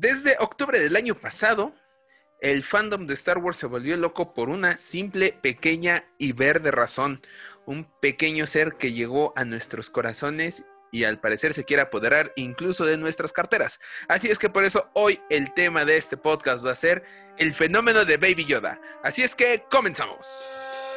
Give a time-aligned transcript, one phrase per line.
[0.00, 1.74] Desde octubre del año pasado,
[2.40, 7.20] el fandom de Star Wars se volvió loco por una simple, pequeña y verde razón.
[7.66, 12.86] Un pequeño ser que llegó a nuestros corazones y al parecer se quiere apoderar incluso
[12.86, 13.78] de nuestras carteras.
[14.08, 17.04] Así es que por eso hoy el tema de este podcast va a ser
[17.36, 18.80] el fenómeno de Baby Yoda.
[19.02, 20.89] Así es que comenzamos.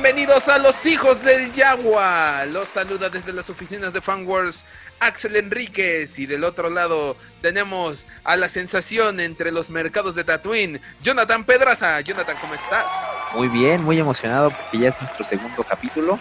[0.00, 2.44] Bienvenidos a los hijos del Yagua.
[2.44, 4.64] Los saluda desde las oficinas de Fanwars
[5.00, 10.80] Axel Enríquez y del otro lado tenemos a la sensación entre los mercados de Tatooine,
[11.02, 12.00] Jonathan Pedraza.
[12.00, 12.86] Jonathan, ¿cómo estás?
[13.34, 16.16] Muy bien, muy emocionado porque ya es nuestro segundo capítulo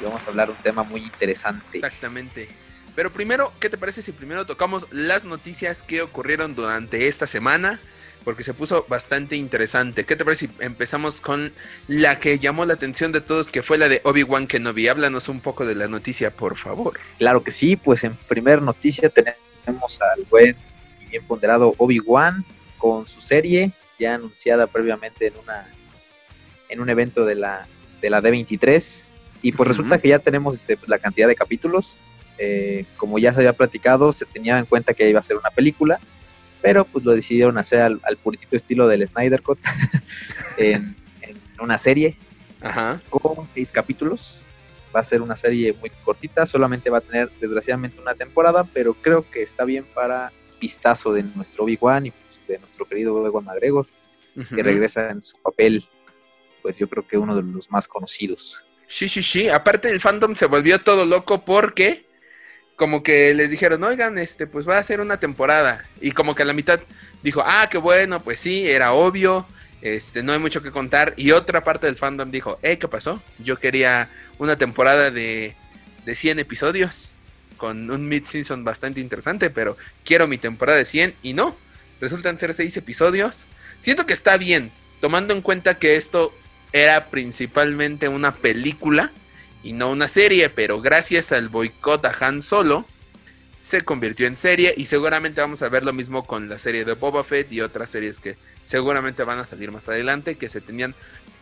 [0.00, 1.76] y vamos a hablar un tema muy interesante.
[1.76, 2.48] Exactamente.
[2.96, 7.80] Pero primero, ¿qué te parece si primero tocamos las noticias que ocurrieron durante esta semana?
[8.24, 10.04] Porque se puso bastante interesante.
[10.04, 11.52] ¿Qué te parece si empezamos con
[11.86, 14.88] la que llamó la atención de todos, que fue la de Obi-Wan Kenobi?
[14.88, 16.98] Háblanos un poco de la noticia, por favor.
[17.18, 20.56] Claro que sí, pues en primer noticia tenemos al buen
[21.00, 22.44] y bien ponderado Obi-Wan
[22.76, 25.66] con su serie, ya anunciada previamente en una
[26.68, 27.66] en un evento de la,
[28.00, 29.04] de la D23.
[29.40, 31.98] Y pues resulta que ya tenemos este, pues, la cantidad de capítulos.
[32.36, 35.50] Eh, como ya se había platicado, se tenía en cuenta que iba a ser una
[35.50, 35.98] película
[36.62, 39.58] pero pues lo decidieron hacer al, puritito estilo del Snyder Cut
[40.56, 40.94] en,
[41.60, 42.16] una serie
[43.10, 44.42] con seis capítulos.
[44.94, 48.94] Va a ser una serie muy cortita, solamente va a tener desgraciadamente una temporada, pero
[48.94, 53.44] creo que está bien para vistazo de nuestro Obi-Wan y pues, de nuestro querido Obi-Wan
[53.44, 53.86] McGregor,
[54.54, 55.84] que regresa en su papel,
[56.62, 58.64] pues yo creo que uno de los más conocidos.
[58.86, 59.48] Sí, sí, sí.
[59.48, 62.07] Aparte el fandom se volvió todo loco porque
[62.78, 65.84] como que les dijeron, oigan, este, pues va a ser una temporada.
[66.00, 66.78] Y como que a la mitad
[67.24, 69.48] dijo, ah, qué bueno, pues sí, era obvio,
[69.82, 71.12] este, no hay mucho que contar.
[71.16, 73.20] Y otra parte del fandom dijo, ¿qué pasó?
[73.40, 75.56] Yo quería una temporada de,
[76.04, 77.08] de 100 episodios,
[77.56, 81.56] con un mid-season bastante interesante, pero quiero mi temporada de 100 y no,
[82.00, 83.46] resultan ser 6 episodios.
[83.80, 86.32] Siento que está bien, tomando en cuenta que esto
[86.72, 89.10] era principalmente una película
[89.62, 92.86] y no una serie, pero gracias al boicot a Han Solo
[93.60, 96.92] se convirtió en serie y seguramente vamos a ver lo mismo con la serie de
[96.94, 100.94] Boba Fett y otras series que seguramente van a salir más adelante que se tenían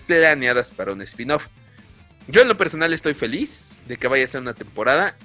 [0.06, 1.47] planeadas para un spin-off.
[2.28, 5.16] Yo en lo personal estoy feliz de que vaya a ser una temporada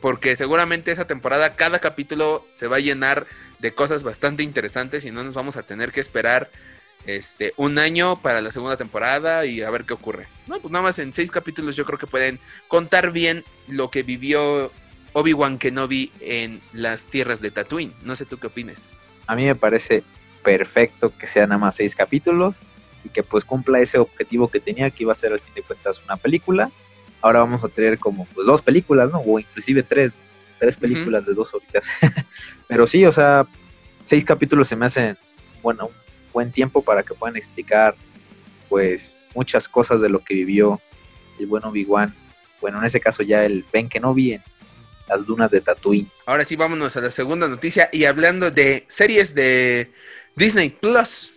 [0.00, 3.26] porque seguramente esa temporada cada capítulo se va a llenar
[3.58, 6.50] de cosas bastante interesantes y no nos vamos a tener que esperar
[7.06, 10.28] este, un año para la segunda temporada y a ver qué ocurre.
[10.46, 14.02] No, pues nada más en seis capítulos yo creo que pueden contar bien lo que
[14.02, 14.70] vivió
[15.12, 17.92] Obi-Wan Kenobi en las tierras de Tatooine.
[18.02, 18.98] No sé tú qué opines.
[19.26, 20.02] A mí me parece
[20.42, 22.58] perfecto que sean nada más seis capítulos
[23.04, 25.62] y que pues cumpla ese objetivo que tenía, que iba a ser al fin de
[25.62, 26.70] cuentas una película.
[27.20, 29.20] Ahora vamos a tener como pues dos películas, ¿no?
[29.20, 30.12] O inclusive tres,
[30.58, 31.84] tres películas de dos horitas.
[32.68, 33.46] Pero sí, o sea,
[34.04, 35.16] seis capítulos se me hacen,
[35.62, 35.88] bueno,
[36.32, 37.94] buen tiempo para que puedan explicar
[38.68, 40.80] pues muchas cosas de lo que vivió
[41.38, 42.14] el buen Obi-Wan.
[42.60, 44.42] Bueno, en ese caso ya el Ben Kenobi en
[45.08, 46.08] las dunas de Tatooine.
[46.26, 49.92] Ahora sí, vámonos a la segunda noticia y hablando de series de
[50.36, 51.34] Disney Plus.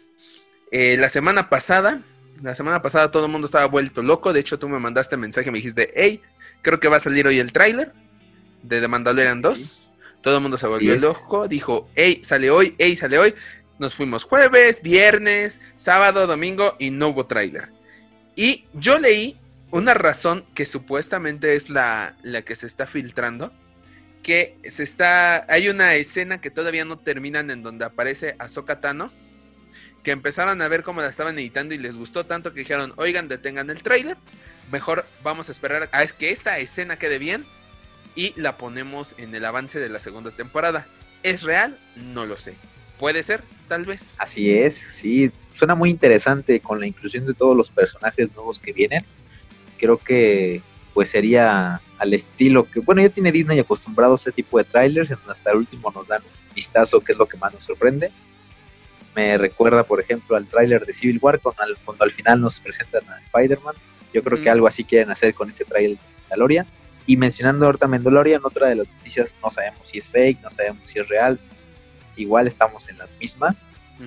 [0.71, 2.01] Eh, la semana pasada,
[2.41, 4.33] la semana pasada todo el mundo estaba vuelto loco.
[4.33, 6.21] De hecho, tú me mandaste mensaje, me dijiste, hey,
[6.61, 7.93] creo que va a salir hoy el tráiler
[8.63, 9.91] de The Mandalorian 2.
[10.21, 13.35] Todo el mundo se volvió loco, dijo, hey, sale hoy, hey, sale hoy.
[13.77, 17.69] Nos fuimos jueves, viernes, sábado, domingo y no hubo tráiler.
[18.35, 19.37] Y yo leí
[19.71, 23.51] una razón que supuestamente es la, la que se está filtrando,
[24.23, 29.11] que se está, hay una escena que todavía no terminan en donde aparece Ahsoka Tano,
[30.03, 33.27] que empezaron a ver cómo la estaban editando y les gustó tanto que dijeron, oigan,
[33.27, 34.17] detengan el tráiler,
[34.71, 37.45] mejor vamos a esperar a que esta escena quede bien
[38.15, 40.87] y la ponemos en el avance de la segunda temporada.
[41.23, 41.77] ¿Es real?
[41.95, 42.55] No lo sé.
[42.99, 44.15] Puede ser, tal vez.
[44.17, 45.31] Así es, sí.
[45.53, 49.05] Suena muy interesante con la inclusión de todos los personajes nuevos que vienen.
[49.77, 50.61] Creo que
[50.93, 55.11] pues sería al estilo que, bueno, ya tiene Disney acostumbrado a ese tipo de trailers,
[55.11, 57.65] en donde hasta el último nos dan un vistazo, que es lo que más nos
[57.65, 58.11] sorprende.
[59.13, 62.61] Me recuerda, por ejemplo, al tráiler de Civil War, cuando al, cuando al final nos
[62.61, 63.75] presentan a Spider-Man.
[64.13, 66.65] Yo creo que algo así quieren hacer con ese trailer de Mandalorian.
[67.05, 70.87] Y mencionando ahorita Mandalorian, otra de las noticias, no sabemos si es fake, no sabemos
[70.87, 71.37] si es real.
[72.15, 73.57] Igual estamos en las mismas.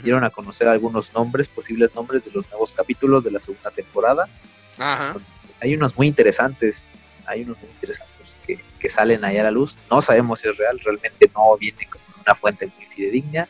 [0.02, 4.28] Dieron a conocer algunos nombres, posibles nombres de los nuevos capítulos de la segunda temporada.
[4.76, 5.16] Ajá.
[5.60, 6.86] Hay unos muy interesantes,
[7.26, 9.78] hay unos muy interesantes que, que salen ahí a la luz.
[9.90, 13.48] No sabemos si es real, realmente no viene como una fuente muy fidedigna.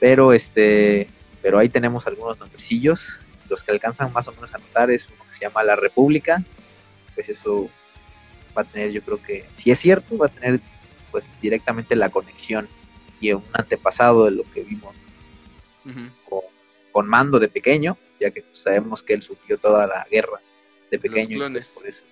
[0.00, 1.06] Pero este,
[1.42, 3.20] pero ahí tenemos algunos nombrecillos.
[3.48, 6.42] Los que alcanzan más o menos a notar es uno que se llama La República.
[7.14, 7.68] Pues eso
[8.56, 10.60] va a tener, yo creo que, si es cierto, va a tener
[11.10, 12.68] pues directamente la conexión
[13.22, 14.94] y un antepasado de lo que vimos
[16.28, 16.40] con,
[16.90, 20.40] con Mando de pequeño, ya que pues, sabemos que él sufrió toda la guerra
[20.90, 21.50] de pequeño.
[21.50, 22.02] pues, por eso.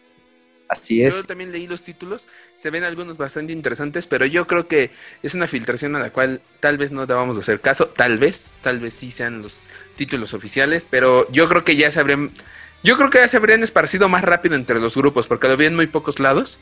[0.69, 1.17] Así es.
[1.17, 5.35] Yo también leí los títulos, se ven algunos bastante interesantes, pero yo creo que es
[5.35, 8.79] una filtración a la cual tal vez no debamos de hacer caso, tal vez, tal
[8.79, 12.31] vez sí sean los títulos oficiales, pero yo creo que ya se habrían,
[12.85, 15.67] yo creo que ya se habrían esparcido más rápido entre los grupos, porque lo vi
[15.67, 16.61] en muy pocos lados.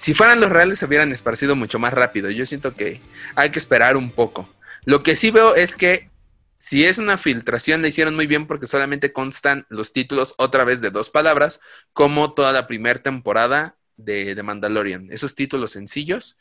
[0.00, 2.30] Si fueran los reales se hubieran esparcido mucho más rápido.
[2.30, 3.02] Yo siento que
[3.36, 4.48] hay que esperar un poco.
[4.86, 6.08] Lo que sí veo es que
[6.56, 10.80] si es una filtración, la hicieron muy bien porque solamente constan los títulos otra vez
[10.80, 11.60] de dos palabras,
[11.92, 15.08] como toda la primera temporada de, de Mandalorian.
[15.10, 16.38] Esos títulos sencillos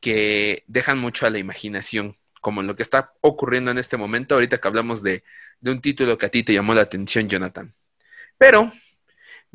[0.00, 4.58] que dejan mucho a la imaginación, como lo que está ocurriendo en este momento, ahorita
[4.58, 5.22] que hablamos de,
[5.60, 7.72] de un título que a ti te llamó la atención, Jonathan.
[8.36, 8.72] Pero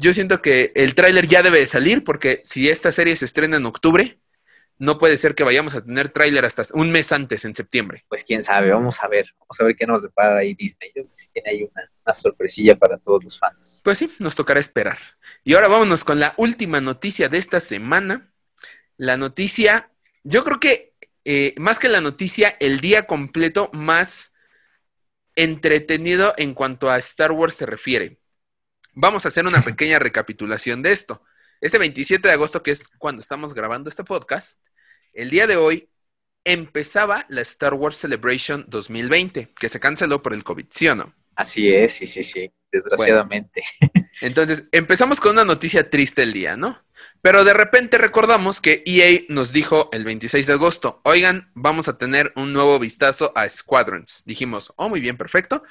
[0.01, 3.57] yo siento que el tráiler ya debe de salir porque si esta serie se estrena
[3.57, 4.19] en octubre,
[4.80, 8.03] no puede ser que vayamos a tener tráiler hasta un mes antes, en septiembre.
[8.09, 9.27] Pues quién sabe, vamos a ver.
[9.39, 10.89] Vamos a ver qué nos depara ahí Disney.
[10.95, 13.81] Yo creo que tiene ahí una, una sorpresilla para todos los fans.
[13.83, 14.98] Pues sí, nos tocará esperar.
[15.44, 18.33] Y ahora vámonos con la última noticia de esta semana.
[18.98, 19.92] La noticia,
[20.24, 20.95] yo creo que
[21.25, 24.33] eh, más que la noticia, el día completo más
[25.36, 28.20] entretenido en cuanto a Star Wars se refiere.
[28.93, 31.23] Vamos a hacer una pequeña recapitulación de esto.
[31.61, 34.59] Este 27 de agosto, que es cuando estamos grabando este podcast,
[35.13, 35.89] el día de hoy
[36.43, 41.13] empezaba la Star Wars Celebration 2020, que se canceló por el COVID, ¿sí o no?
[41.35, 42.51] Así es, sí, sí, sí.
[42.71, 43.63] Desgraciadamente.
[44.21, 46.83] Entonces, empezamos con una noticia triste el día, ¿no?
[47.21, 51.97] Pero de repente recordamos que EA nos dijo el 26 de agosto, oigan, vamos a
[51.97, 54.23] tener un nuevo vistazo a Squadrons.
[54.25, 55.63] Dijimos, oh, muy bien, perfecto.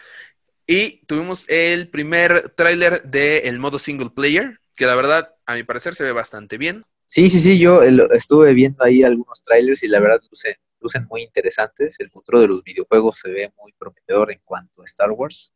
[0.72, 5.96] Y tuvimos el primer tráiler del modo single player, que la verdad, a mi parecer,
[5.96, 6.84] se ve bastante bien.
[7.06, 11.06] Sí, sí, sí, yo eh, estuve viendo ahí algunos trailers y la verdad lucen, lucen
[11.10, 11.96] muy interesantes.
[11.98, 15.52] El futuro de los videojuegos se ve muy prometedor en cuanto a Star Wars.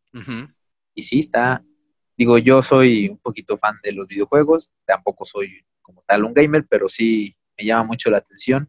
[0.97, 1.65] Y sí, está,
[2.17, 6.67] digo, yo soy un poquito fan de los videojuegos, tampoco soy como tal un gamer,
[6.69, 8.69] pero sí me llama mucho la atención.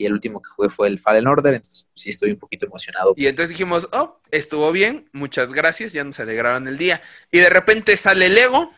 [0.00, 3.14] Y el último que jugué fue el Fallen Order, entonces sí estoy un poquito emocionado.
[3.16, 7.02] Y entonces dijimos, oh, estuvo bien, muchas gracias, ya nos alegraron el día.
[7.32, 8.72] Y de repente sale Lego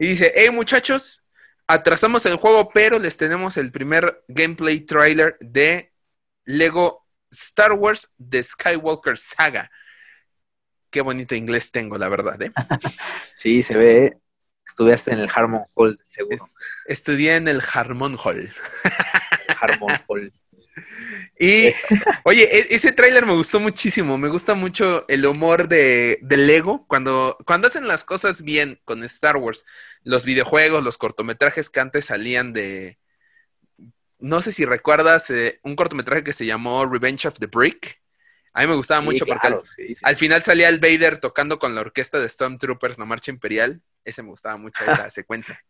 [0.00, 1.24] y dice, hey muchachos,
[1.68, 5.92] atrasamos el juego, pero les tenemos el primer gameplay trailer de
[6.44, 9.70] Lego Star Wars The Skywalker Saga.
[10.90, 12.50] Qué bonito inglés tengo, la verdad, ¿eh?
[13.32, 14.18] Sí, se ve,
[14.66, 16.50] estuve hasta en el Harmon Hall, seguro.
[16.86, 18.52] Estudié en el Harmon Hall.
[19.60, 20.32] Harmon Hall.
[21.38, 21.72] Y,
[22.24, 24.18] oye, e- ese tráiler me gustó muchísimo.
[24.18, 29.02] Me gusta mucho el humor de, de Lego cuando, cuando hacen las cosas bien con
[29.04, 29.64] Star Wars.
[30.02, 32.98] Los videojuegos, los cortometrajes que antes salían de...
[34.18, 38.00] No sé si recuerdas eh, un cortometraje que se llamó Revenge of the Brick.
[38.52, 40.04] A mí me gustaba Sí, mucho porque claro, al, sí, sí.
[40.04, 43.80] al final salía el Vader tocando con la orquesta de Stormtroopers, la marcha imperial.
[44.04, 45.60] Ese me gustaba mucho, esa secuencia.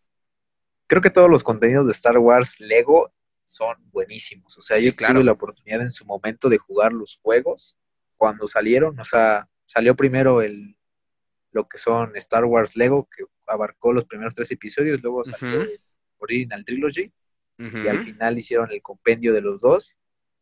[0.86, 3.12] Creo que todos los contenidos de Star Wars Lego
[3.48, 4.56] son buenísimos.
[4.58, 5.14] O sea, Sí, yo claro.
[5.14, 7.78] tuve la oportunidad en su momento de jugar los juegos
[8.16, 8.98] cuando salieron.
[9.00, 10.76] O sea, salió primero el
[11.50, 15.80] lo que son Star Wars Lego, que abarcó los primeros tres episodios, luego salió el
[16.18, 17.10] Original Trilogy,
[17.56, 19.96] y al final hicieron el compendio de los dos,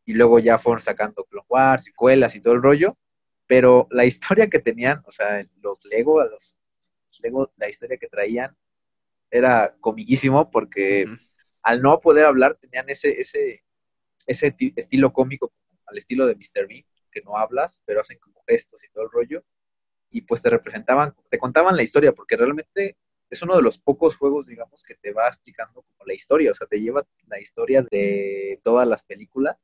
[0.04, 2.98] y luego ya fueron sacando Clone Wars, secuelas y todo el rollo.
[3.46, 6.58] Pero la historia que tenían, o sea, los Lego, los
[7.20, 8.56] Lego, la historia que traían
[9.30, 11.06] era comiquísimo porque.
[11.66, 13.64] Al no poder hablar tenían ese, ese,
[14.26, 15.52] ese ti- estilo cómico,
[15.87, 16.68] al estilo de Mr.
[16.68, 19.44] Bean, que no hablas, pero hacen como gestos y todo el rollo,
[20.11, 22.96] y pues te representaban, te contaban la historia, porque realmente
[23.28, 26.54] es uno de los pocos juegos, digamos, que te va explicando como la historia, o
[26.54, 29.56] sea, te lleva la historia de todas las películas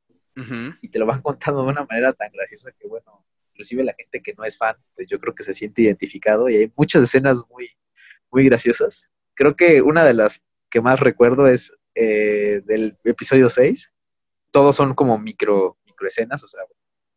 [0.81, 4.21] y te lo van contando de una manera tan graciosa que, bueno, inclusive la gente
[4.21, 7.41] que no es fan, pues yo creo que se siente identificado y hay muchas escenas
[7.49, 7.69] muy,
[8.31, 9.11] muy graciosas.
[9.35, 13.91] Creo que una de las que más recuerdo es eh, del episodio 6.
[14.51, 16.61] Todos son como micro, micro escenas, o sea,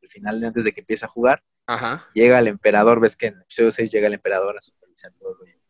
[0.02, 2.08] al final, antes de que empiece a jugar, Ajá.
[2.14, 5.30] llega el emperador, ves que en el episodio 6 llega el emperador a supervisar todo
[5.32, 5.60] el rollo.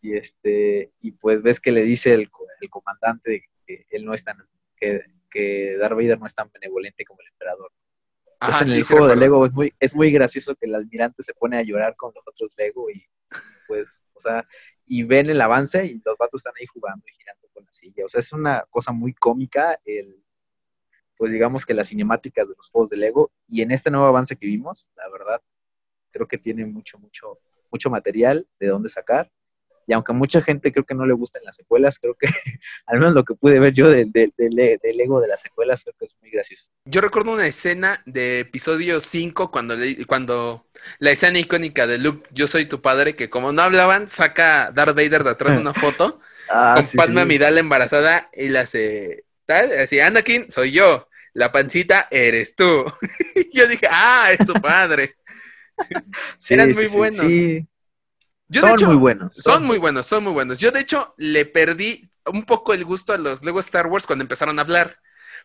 [0.00, 4.24] Y este, y pues ves que le dice el, el comandante que él no es
[4.24, 4.38] tan,
[4.76, 7.70] que, que Darth Vader no es tan benevolente como el emperador.
[8.40, 11.34] Ajá, en el juego de Lego es muy, es muy gracioso que el almirante se
[11.34, 13.04] pone a llorar con los otros Lego y
[13.66, 14.46] pues, o sea,
[14.86, 18.04] y ven el avance y los vatos están ahí jugando y girando con la silla.
[18.04, 20.22] O sea, es una cosa muy cómica el,
[21.16, 24.36] pues digamos que las cinemáticas de los juegos de Lego y en este nuevo avance
[24.36, 25.42] que vimos, la verdad,
[26.10, 27.38] creo que tiene mucho, mucho,
[27.70, 29.30] mucho material de dónde sacar
[29.88, 32.28] y aunque a mucha gente creo que no le gustan las secuelas, creo que
[32.86, 35.94] al menos lo que pude ver yo del de, de, ego de las secuelas, creo
[35.98, 36.68] que es muy gracioso.
[36.84, 40.66] Yo recuerdo una escena de episodio 5 cuando, cuando
[40.98, 44.94] la escena icónica de Luke, yo soy tu padre, que como no hablaban, saca Darth
[44.94, 50.00] Vader de atrás una foto ah, con sí, Padma embarazada y la hace tal, así,
[50.00, 52.84] Anakin, soy yo, la pancita eres tú.
[53.52, 55.16] yo dije, ah, es su padre.
[56.50, 57.22] Eran muy buenos
[58.52, 59.34] son muy buenos.
[59.34, 60.58] Son, muy buenos, son muy buenos.
[60.58, 64.22] Yo, de hecho, le perdí un poco el gusto a los Lego Star Wars cuando
[64.22, 64.98] empezaron a hablar.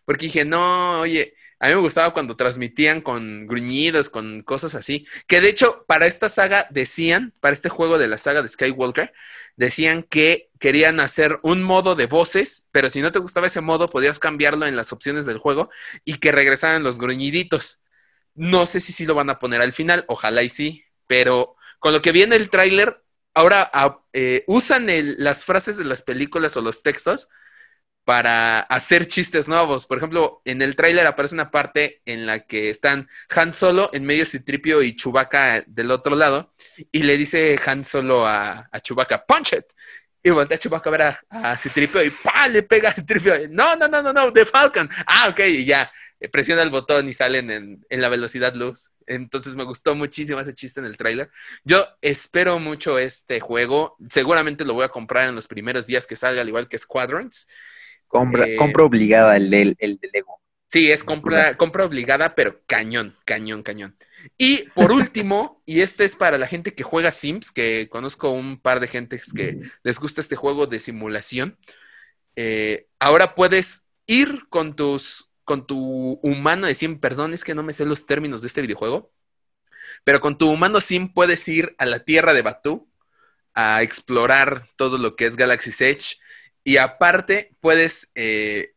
[0.04, 1.34] Porque dije, no, oye,
[1.64, 5.06] a mí me gustaba cuando transmitían con gruñidos, con cosas así.
[5.26, 9.14] Que de hecho, para esta saga decían, para este juego de la saga de Skywalker,
[9.56, 13.88] decían que querían hacer un modo de voces, pero si no te gustaba ese modo,
[13.88, 15.70] podías cambiarlo en las opciones del juego
[16.04, 17.80] y que regresaran los gruñiditos.
[18.34, 21.94] No sé si sí lo van a poner al final, ojalá y sí, pero con
[21.94, 23.02] lo que viene el tráiler,
[23.32, 24.84] ahora ah, eh, usan
[25.16, 27.28] las frases de las películas o los textos
[28.04, 29.86] para hacer chistes nuevos.
[29.86, 34.04] Por ejemplo, en el tráiler aparece una parte en la que están Han Solo en
[34.04, 36.52] medio Citripio y Chewbacca del otro lado,
[36.92, 39.64] y le dice Han Solo a, a Chewbacca, ¡Punch it!
[40.22, 42.48] Y voltea a Chewbacca a ver a, Citripio y ¡pa!
[42.48, 43.48] le pega a Citripio.
[43.50, 44.88] No, no, no, no, no, The Falcon.
[45.06, 48.90] Ah, ok, y ya eh, presiona el botón y salen en, en, la velocidad luz.
[49.06, 51.30] Entonces me gustó muchísimo ese chiste en el tráiler.
[51.64, 53.96] Yo espero mucho este juego.
[54.08, 57.46] Seguramente lo voy a comprar en los primeros días que salga, al igual que Squadrons.
[58.14, 60.40] Compra, eh, compra obligada el de, el Lego.
[60.68, 63.96] Sí, es compra, compra obligada, pero cañón, cañón, cañón.
[64.38, 68.60] Y por último, y este es para la gente que juega Sims, que conozco un
[68.60, 71.58] par de gente que les gusta este juego de simulación.
[72.36, 77.64] Eh, ahora puedes ir con tus con tu humano de sim, perdón, es que no
[77.64, 79.12] me sé los términos de este videojuego,
[80.04, 82.88] pero con tu humano sim puedes ir a la tierra de Batu
[83.54, 86.23] a explorar todo lo que es Galaxy's Edge
[86.64, 88.74] y aparte puedes eh,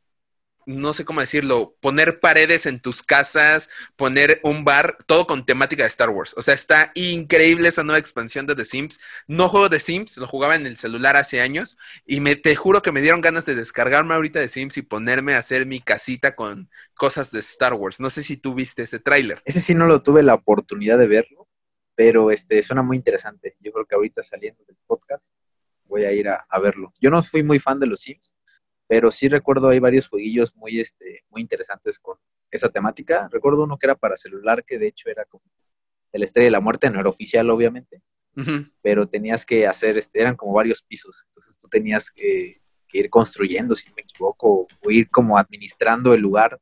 [0.67, 5.83] no sé cómo decirlo, poner paredes en tus casas, poner un bar, todo con temática
[5.83, 6.35] de Star Wars.
[6.37, 8.99] O sea, está increíble esa nueva expansión de The Sims.
[9.27, 12.81] No juego The Sims, lo jugaba en el celular hace años y me, te juro
[12.81, 16.35] que me dieron ganas de descargarme ahorita de Sims y ponerme a hacer mi casita
[16.35, 18.01] con cosas de Star Wars.
[18.01, 19.41] No sé si tú viste ese tráiler.
[19.45, 21.47] Ese sí no lo tuve la oportunidad de verlo,
[21.95, 23.55] pero este suena muy interesante.
[23.61, 25.33] Yo creo que ahorita saliendo del podcast
[25.87, 26.93] voy a ir a verlo.
[26.99, 28.33] Yo no fui muy fan de los Sims
[28.87, 32.17] pero sí recuerdo hay varios jueguillos muy, este, muy interesantes con
[32.49, 33.27] esa temática.
[33.31, 35.43] Recuerdo uno que era para celular, que de hecho era como
[36.13, 38.01] de la estrella de la muerte, no era oficial obviamente,
[38.81, 42.61] pero tenías que hacer, este, eran como varios pisos, entonces tú tenías que,
[42.93, 46.57] ir construyendo, si no me equivoco, o ir como administrando el lugar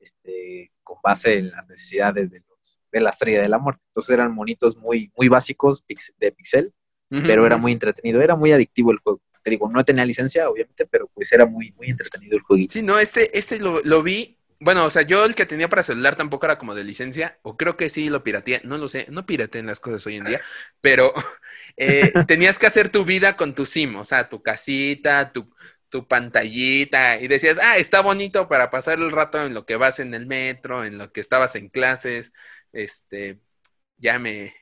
[0.00, 3.82] este, con base en las necesidades de, los, de la estrella de la muerte.
[3.88, 6.72] Entonces eran monitos muy, muy básicos de pixel,
[7.08, 11.08] pero era muy entretenido, era muy adictivo el juego digo, no tenía licencia, obviamente, pero
[11.08, 12.72] pues era muy, muy entretenido el jueguito.
[12.72, 14.36] Sí, no, este, este lo, vi.
[14.60, 17.56] Bueno, o sea, yo el que tenía para celular tampoco era como de licencia, o
[17.56, 20.40] creo que sí lo pirateé, no lo sé, no pirateen las cosas hoy en día,
[20.80, 21.12] pero
[21.76, 25.54] eh, tenías que hacer tu vida con tu SIM, o sea, tu casita, tu,
[25.88, 30.00] tu pantallita, y decías, ah, está bonito para pasar el rato en lo que vas
[30.00, 32.32] en el metro, en lo que estabas en clases,
[32.72, 33.38] este,
[33.96, 34.56] ya me,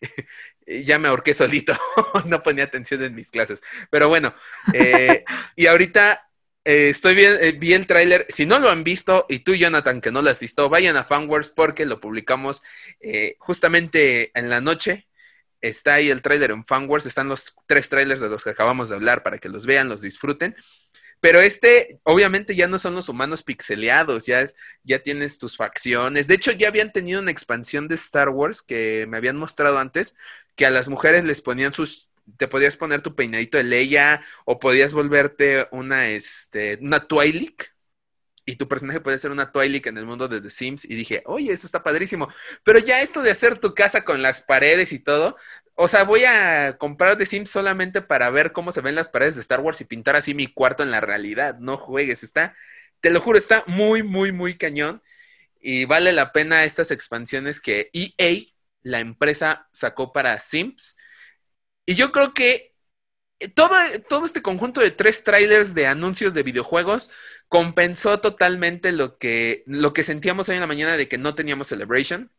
[0.67, 1.77] ya me ahorqué solito,
[2.27, 3.63] no ponía atención en mis clases.
[3.91, 4.35] Pero bueno,
[4.73, 6.29] eh, y ahorita
[6.65, 8.27] eh, estoy bien, eh, vi el tráiler.
[8.29, 11.05] Si no lo han visto, y tú, Jonathan, que no lo has visto, vayan a
[11.05, 12.63] Fanworks porque lo publicamos
[13.39, 15.07] justamente en la noche.
[15.61, 18.97] Está ahí el tráiler en Fanworks, están los tres trailers de los que acabamos de
[18.97, 20.57] hablar para que los vean, los disfruten.
[21.21, 26.27] Pero este, obviamente, ya no son los humanos pixeleados, ya es, ya tienes tus facciones.
[26.27, 30.17] De hecho, ya habían tenido una expansión de Star Wars que me habían mostrado antes,
[30.57, 34.59] que a las mujeres les ponían sus, te podías poner tu peinadito de Leia o
[34.59, 37.07] podías volverte una, este, una
[38.49, 41.23] y tu personaje puede ser una Twilight en el mundo de The Sims y dije,
[41.27, 42.29] oye, eso está padrísimo.
[42.63, 45.37] Pero ya esto de hacer tu casa con las paredes y todo,
[45.75, 49.35] o sea, voy a comprar The Sims solamente para ver cómo se ven las paredes
[49.35, 51.59] de Star Wars y pintar así mi cuarto en la realidad.
[51.59, 52.57] No juegues, está,
[53.01, 55.03] te lo juro, está muy, muy, muy cañón.
[55.61, 58.47] Y vale la pena estas expansiones que EA
[58.87, 60.97] la empresa sacó para Sims.
[61.87, 62.75] Y yo creo que
[63.55, 63.75] todo,
[64.09, 67.11] todo este conjunto de tres trailers de anuncios de videojuegos
[67.49, 71.69] compensó totalmente lo que, lo que sentíamos hoy en la mañana de que no teníamos
[71.69, 72.31] Celebration.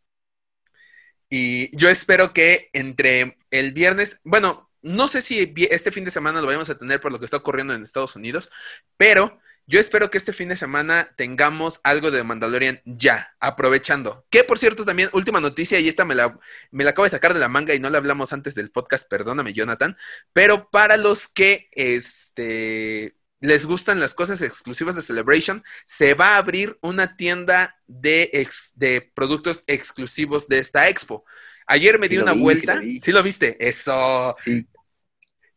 [1.29, 6.39] Y yo espero que entre el viernes, bueno, no sé si este fin de semana
[6.39, 8.51] lo vayamos a tener por lo que está ocurriendo en Estados Unidos,
[8.95, 14.25] pero yo espero que este fin de semana tengamos algo de Mandalorian ya, aprovechando.
[14.29, 16.39] Que por cierto, también, última noticia, y esta me la,
[16.71, 19.09] me la acabo de sacar de la manga y no la hablamos antes del podcast,
[19.09, 19.97] perdóname, Jonathan.
[20.31, 26.37] Pero para los que este, les gustan las cosas exclusivas de Celebration, se va a
[26.37, 31.25] abrir una tienda de, de productos exclusivos de esta expo.
[31.65, 32.79] Ayer me di una vuelta.
[33.01, 33.57] Sí lo, viste?
[33.59, 34.33] Eso.
[34.39, 34.65] Sí.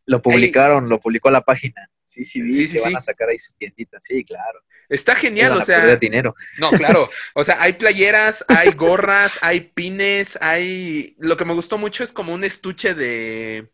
[0.07, 1.88] Lo publicaron, lo publicó la página.
[2.11, 4.00] Sí, sí, vi sí, que van a sacar ahí su tiendita.
[4.00, 4.64] Sí, claro.
[4.88, 5.95] Está genial, o sea.
[5.95, 6.35] dinero.
[6.59, 7.09] No, claro.
[7.35, 11.14] O sea, hay playeras, hay gorras, hay pines, hay.
[11.21, 13.71] Lo que me gustó mucho es como un estuche de.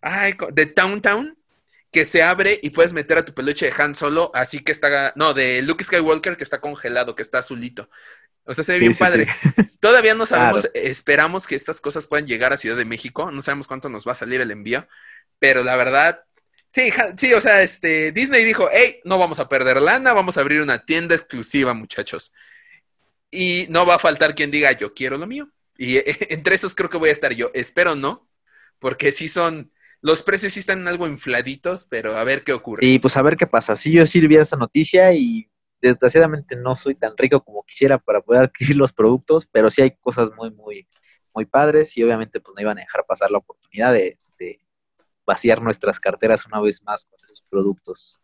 [0.00, 1.36] Ay, de Town Town
[1.92, 5.12] que se abre y puedes meter a tu peluche de Han Solo, así que está.
[5.16, 7.90] No, de Luke Skywalker que está congelado, que está azulito.
[8.44, 9.26] O sea, se ve bien padre.
[9.80, 13.30] Todavía no sabemos, esperamos que estas cosas puedan llegar a Ciudad de México.
[13.30, 14.88] No sabemos cuánto nos va a salir el envío,
[15.38, 16.24] pero la verdad,
[16.72, 20.40] Sí, sí, o sea, este, Disney dijo, hey, no vamos a perder lana, vamos a
[20.40, 22.32] abrir una tienda exclusiva, muchachos.
[23.28, 25.50] Y no va a faltar quien diga, yo quiero lo mío.
[25.76, 25.96] Y
[26.32, 27.50] entre esos creo que voy a estar yo.
[27.54, 28.28] Espero no,
[28.78, 32.86] porque sí son, los precios sí están algo infladitos, pero a ver qué ocurre.
[32.86, 33.74] Y pues a ver qué pasa.
[33.74, 35.50] Sí, yo sí vi esa noticia y
[35.82, 39.96] desgraciadamente no soy tan rico como quisiera para poder adquirir los productos, pero sí hay
[39.96, 40.86] cosas muy, muy,
[41.34, 44.19] muy padres y obviamente pues no iban a dejar pasar la oportunidad de,
[45.30, 48.18] vaciar nuestras carteras una vez más con esos productos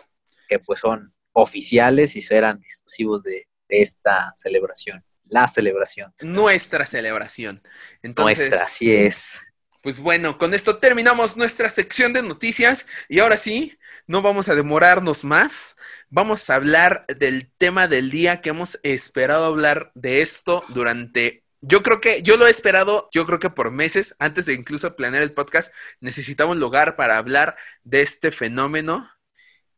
[0.49, 6.13] que pues son oficiales y serán exclusivos de, esta celebración, la celebración.
[6.23, 7.63] Nuestra celebración.
[8.03, 9.41] Nuestra, así es.
[9.83, 14.55] Pues bueno, con esto terminamos nuestra sección de noticias y ahora sí, no vamos a
[14.55, 15.77] demorarnos más.
[16.11, 21.83] Vamos a hablar del tema del día que hemos esperado hablar de esto durante yo
[21.83, 25.23] creo que, yo lo he esperado, yo creo que por meses, antes de incluso planear
[25.23, 29.09] el podcast, necesitaba un lugar para hablar de este fenómeno.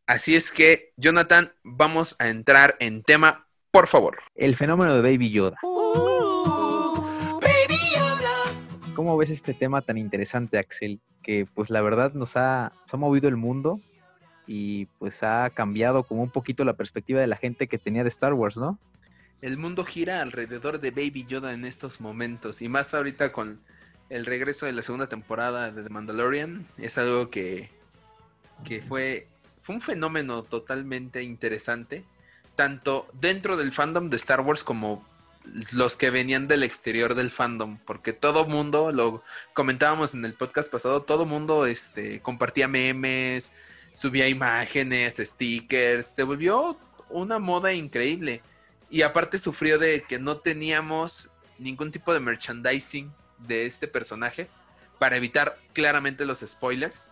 [0.05, 4.19] Así es que, Jonathan, vamos a entrar en tema, por favor.
[4.35, 5.57] El fenómeno de Baby Yoda.
[7.41, 8.93] Baby Yoda.
[8.95, 10.99] ¿Cómo ves este tema tan interesante, Axel?
[11.23, 13.79] Que pues la verdad nos ha, nos ha movido el mundo
[14.47, 18.09] y pues ha cambiado como un poquito la perspectiva de la gente que tenía de
[18.09, 18.79] Star Wars, ¿no?
[19.41, 22.61] El mundo gira alrededor de Baby Yoda en estos momentos.
[22.61, 23.59] Y más ahorita con
[24.09, 26.67] el regreso de la segunda temporada de The Mandalorian.
[26.77, 27.69] Es algo que,
[28.65, 29.27] que fue,
[29.61, 32.03] fue un fenómeno totalmente interesante.
[32.55, 35.07] Tanto dentro del fandom de Star Wars como
[35.71, 37.77] los que venían del exterior del fandom.
[37.85, 39.23] Porque todo mundo, lo
[39.53, 43.51] comentábamos en el podcast pasado, todo mundo este, compartía memes,
[43.93, 46.07] subía imágenes, stickers.
[46.07, 46.77] Se volvió
[47.09, 48.41] una moda increíble.
[48.89, 53.11] Y aparte sufrió de que no teníamos ningún tipo de merchandising
[53.47, 54.47] de este personaje
[54.97, 57.09] para evitar claramente los spoilers.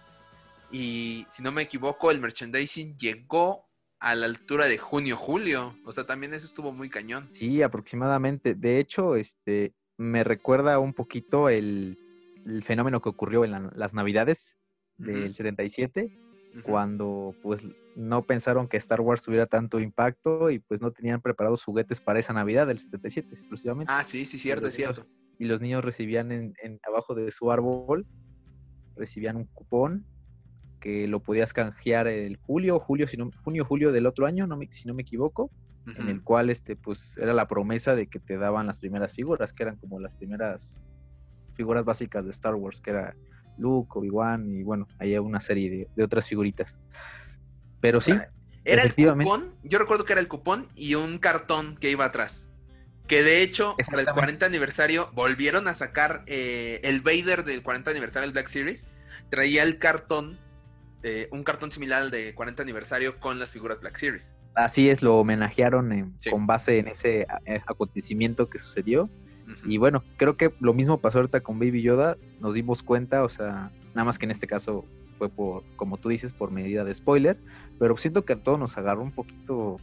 [0.72, 3.66] Y si no me equivoco, el merchandising llegó
[4.00, 5.78] a la altura de junio-julio.
[5.86, 7.30] O sea, también eso estuvo muy cañón.
[7.32, 8.56] Sí, aproximadamente.
[8.56, 11.98] De hecho, este me recuerda un poquito el,
[12.62, 14.56] fenómeno que ocurrió en las navidades
[14.98, 16.18] del 77
[16.64, 21.64] cuando pues no pensaron que Star Wars tuviera tanto impacto y pues no tenían preparados
[21.64, 23.92] juguetes para esa Navidad del 77 exclusivamente.
[23.92, 25.06] Ah, sí, sí, cierto, es cierto.
[25.40, 28.06] Y los niños recibían en, abajo de su árbol,
[28.96, 30.06] recibían un cupón
[30.80, 34.60] que lo podías canjear el julio, julio, si no, junio, julio del otro año, no
[34.70, 35.52] si no me equivoco,
[35.86, 39.54] en el cual este, pues, era la promesa de que te daban las primeras figuras,
[39.54, 40.78] que eran como las primeras
[41.54, 43.16] figuras básicas de Star Wars, que era
[43.58, 46.78] Luke, Obi-Wan y bueno, hay una serie de, otras figuritas.
[47.80, 48.14] Pero sí,
[48.66, 52.50] era el cupón, yo recuerdo que era el cupón y un cartón que iba atrás.
[53.08, 57.92] Que de hecho, para el 40 aniversario, volvieron a sacar eh, el Vader del 40
[57.92, 58.88] aniversario del Black Series.
[59.30, 60.38] Traía el cartón,
[61.04, 64.36] eh, un cartón similar al de 40 aniversario con las figuras Black Series.
[64.56, 69.10] Así es, lo homenajearon con base en ese eh, acontecimiento que sucedió.
[69.66, 73.30] Y bueno, creo que lo mismo pasó ahorita con Baby Yoda, nos dimos cuenta, o
[73.30, 74.86] sea, nada más que en este caso
[75.18, 77.38] fue por, como tú dices, por medida de spoiler,
[77.80, 79.78] pero siento que a todos nos agarró un poquito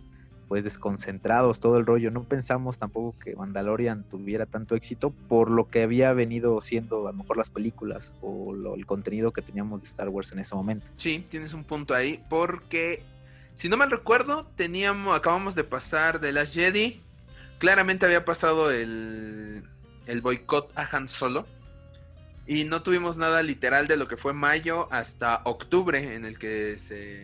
[0.49, 2.11] pues desconcentrados todo el rollo.
[2.11, 7.13] No pensamos tampoco que Mandalorian tuviera tanto éxito por lo que había venido siendo a
[7.13, 10.87] lo mejor las películas o el contenido que teníamos de Star Wars en ese momento.
[10.97, 13.03] Sí, tienes un punto ahí, porque
[13.55, 17.01] si no mal recuerdo, teníamos, acabamos de pasar de Last Jedi,
[17.65, 19.65] claramente había pasado el,
[20.05, 21.47] el boicot a Han Solo.
[22.47, 26.77] Y no tuvimos nada literal de lo que fue mayo hasta octubre, en el que
[26.77, 27.23] se.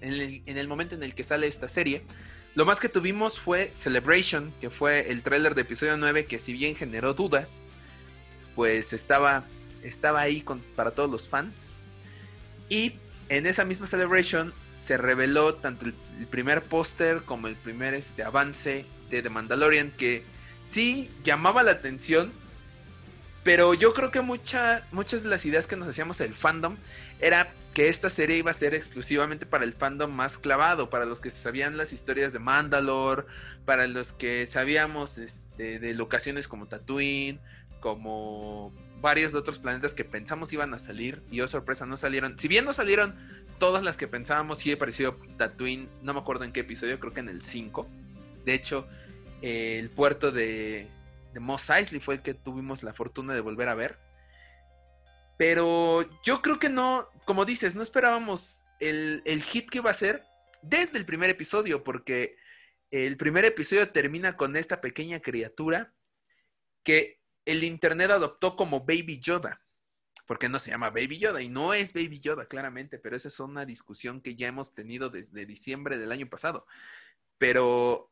[0.00, 2.06] En el, en el momento en el que sale esta serie.
[2.54, 6.54] Lo más que tuvimos fue Celebration, que fue el tráiler de episodio 9, que si
[6.54, 7.62] bien generó dudas,
[8.56, 9.44] pues estaba,
[9.82, 10.42] estaba ahí
[10.74, 11.80] para todos los fans.
[12.70, 12.94] Y
[13.28, 18.24] en esa misma Celebration se reveló tanto el, el primer póster como el primer este,
[18.24, 20.24] avance de Mandalorian, que
[20.62, 22.32] sí llamaba la atención,
[23.42, 26.76] pero yo creo que mucha, muchas de las ideas que nos hacíamos el fandom
[27.20, 31.20] era que esta serie iba a ser exclusivamente para el fandom más clavado, para los
[31.20, 33.24] que sabían las historias de Mandalore,
[33.64, 37.40] para los que sabíamos este, de locaciones como Tatooine,
[37.80, 42.38] como varios otros planetas que pensamos iban a salir y oh sorpresa no salieron.
[42.38, 43.14] Si bien no salieron
[43.58, 47.20] todas las que pensábamos, sí apareció Tatooine, no me acuerdo en qué episodio, creo que
[47.20, 47.88] en el 5.
[48.44, 48.86] De hecho,
[49.42, 50.88] el puerto de,
[51.32, 53.98] de Mos Eisley fue el que tuvimos la fortuna de volver a ver.
[55.38, 59.94] Pero yo creo que no, como dices, no esperábamos el, el hit que iba a
[59.94, 60.24] ser
[60.62, 62.36] desde el primer episodio, porque
[62.90, 65.94] el primer episodio termina con esta pequeña criatura
[66.82, 69.62] que el internet adoptó como Baby Yoda.
[70.26, 73.40] Porque no se llama Baby Yoda y no es Baby Yoda, claramente, pero esa es
[73.40, 76.66] una discusión que ya hemos tenido desde diciembre del año pasado.
[77.38, 78.09] Pero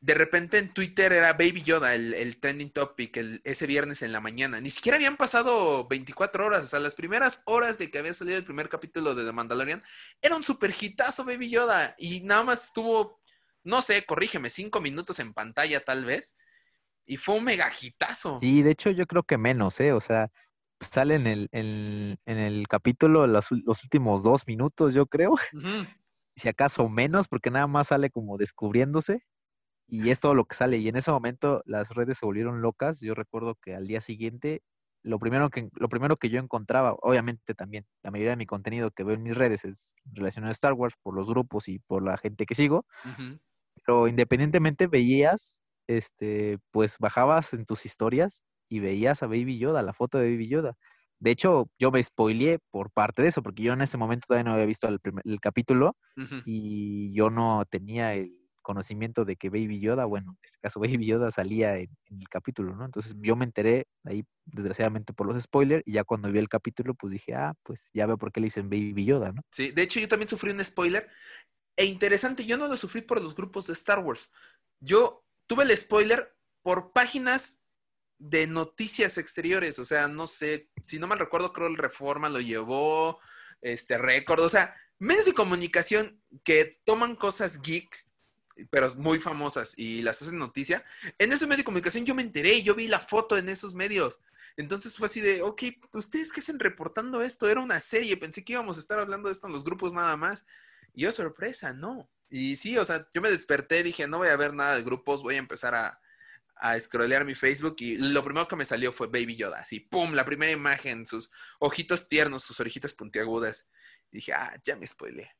[0.00, 4.12] de repente en Twitter era Baby Yoda, el, el trending topic, el, ese viernes en
[4.12, 4.60] la mañana.
[4.60, 8.36] Ni siquiera habían pasado 24 horas, o sea, las primeras horas de que había salido
[8.36, 9.82] el primer capítulo de The Mandalorian,
[10.20, 11.94] era un super hitazo Baby Yoda.
[11.98, 13.20] Y nada más estuvo,
[13.64, 16.36] no sé, corrígeme, cinco minutos en pantalla tal vez.
[17.06, 18.38] Y fue un mega hitazo.
[18.40, 19.92] Sí, de hecho yo creo que menos, ¿eh?
[19.92, 20.30] O sea,
[20.90, 25.32] sale en el, en, en el capítulo los, los, últimos dos minutos, yo creo.
[25.32, 25.96] Uh -huh.
[26.36, 29.22] Si acaso menos, porque nada más sale como descubriéndose
[29.88, 30.78] y es todo lo que sale.
[30.78, 33.00] Y en ese momento las redes se volvieron locas.
[33.00, 34.62] Yo recuerdo que al día siguiente,
[35.02, 38.90] lo primero que, lo primero que yo encontraba, obviamente también, la mayoría de mi contenido
[38.90, 42.02] que veo en mis redes es relacionado a Star Wars por los grupos y por
[42.02, 42.84] la gente que sigo.
[43.04, 43.40] Uh -huh.
[43.84, 49.92] Pero independientemente veías, este, pues bajabas en tus historias y veías a Baby Yoda, la
[49.92, 50.74] foto de Baby Yoda.
[51.20, 54.44] De hecho, yo me spoileé por parte de eso, porque yo en ese momento todavía
[54.44, 56.42] no había visto el, primer, el capítulo uh -huh.
[56.44, 58.32] y yo no tenía el
[58.66, 62.74] conocimiento de que Baby Yoda, bueno, en este caso Baby Yoda salía en, el capítulo,
[62.74, 62.84] ¿no?
[62.84, 66.94] Entonces yo me enteré ahí, desgraciadamente, por los spoilers, y ya cuando vi el capítulo,
[66.94, 69.42] pues dije, ah, pues ya veo por qué le dicen Baby Yoda, ¿no?
[69.52, 71.08] Sí, de hecho yo también sufrí un spoiler,
[71.76, 74.32] e interesante, yo no lo sufrí por los grupos de Star Wars,
[74.80, 77.62] yo tuve el spoiler por páginas
[78.18, 82.40] de noticias exteriores, o sea, no sé, si no mal recuerdo, creo el Reforma lo
[82.40, 83.20] llevó,
[83.60, 88.05] este récord, o sea, medios de comunicación que toman cosas geek
[88.70, 90.84] pero muy famosas y las hacen noticia.
[91.18, 94.20] En ese medio de comunicación yo me enteré, yo vi la foto en esos medios.
[94.56, 97.48] Entonces fue así de, ok, ¿ustedes qué hacen reportando esto?
[97.48, 100.16] Era una serie, pensé que íbamos a estar hablando de esto en los grupos nada
[100.16, 100.46] más.
[100.94, 102.08] Y yo, sorpresa, no.
[102.30, 105.22] Y sí, o sea, yo me desperté, dije, no voy a ver nada de grupos,
[105.22, 106.00] voy a empezar a,
[106.56, 110.12] a scrollear mi Facebook y lo primero que me salió fue Baby Yoda, así, ¡pum!
[110.14, 113.70] La primera imagen, sus ojitos tiernos, sus orejitas puntiagudas.
[114.10, 115.36] Y dije, ah, ya me spoilé.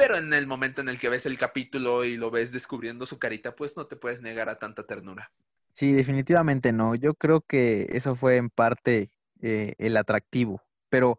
[0.00, 3.18] Pero en el momento en el que ves el capítulo y lo ves descubriendo su
[3.18, 5.30] carita, pues no te puedes negar a tanta ternura.
[5.74, 6.94] Sí, definitivamente no.
[6.94, 9.10] Yo creo que eso fue en parte
[9.42, 10.62] eh, el atractivo.
[10.88, 11.18] Pero,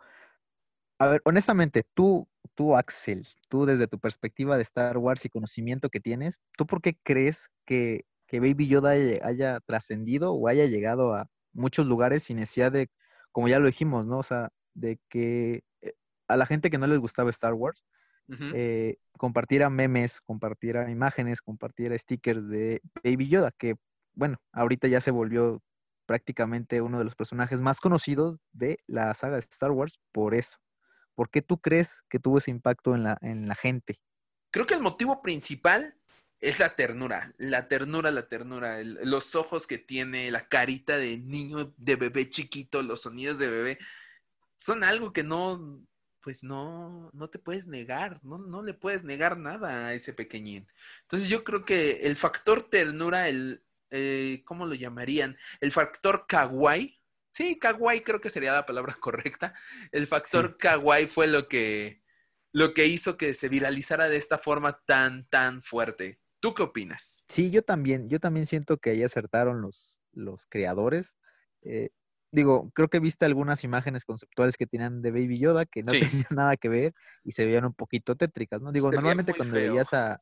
[0.97, 5.89] a ver, honestamente, tú, tú, Axel, tú desde tu perspectiva de Star Wars y conocimiento
[5.89, 10.65] que tienes, ¿tú por qué crees que, que Baby Yoda haya, haya trascendido o haya
[10.65, 12.89] llegado a muchos lugares sin necesidad de,
[13.31, 14.17] como ya lo dijimos, ¿no?
[14.17, 15.93] O sea, de que eh,
[16.27, 17.85] a la gente que no les gustaba Star Wars,
[18.31, 18.51] Uh -huh.
[18.55, 23.75] eh, compartiera memes, compartiera imágenes, compartiera stickers de Baby Yoda, que
[24.13, 25.61] bueno, ahorita ya se volvió
[26.05, 30.57] prácticamente uno de los personajes más conocidos de la saga de Star Wars por eso.
[31.15, 33.95] ¿Por qué tú crees que tuvo ese impacto en la, en la gente?
[34.51, 35.95] Creo que el motivo principal
[36.39, 41.17] es la ternura, la ternura, la ternura, el, los ojos que tiene, la carita de
[41.17, 43.77] niño, de bebé chiquito, los sonidos de bebé,
[44.57, 45.81] son algo que no,
[46.21, 50.67] pues no, no te puedes negar, no, no le puedes negar nada a ese pequeñín.
[51.03, 55.37] Entonces yo creo que el factor ternura, el, eh, ¿cómo lo llamarían?
[55.59, 56.99] El factor kawaii,
[57.31, 59.53] sí, kawaii creo que sería la palabra correcta.
[59.91, 60.55] El factor sí.
[60.59, 62.03] kawaii fue lo que,
[62.53, 66.19] lo que hizo que se viralizara de esta forma tan, tan fuerte.
[66.39, 67.23] ¿Tú qué opinas?
[67.27, 71.13] Sí, yo también, yo también siento que ahí acertaron los, los creadores.
[71.61, 71.91] Eh,
[72.31, 75.99] digo, creo que viste algunas imágenes conceptuales que tenían de Baby Yoda que no sí.
[75.99, 78.71] tenían nada que ver y se veían un poquito tétricas, ¿no?
[78.71, 79.71] Digo, se normalmente cuando feo.
[79.71, 80.21] veías a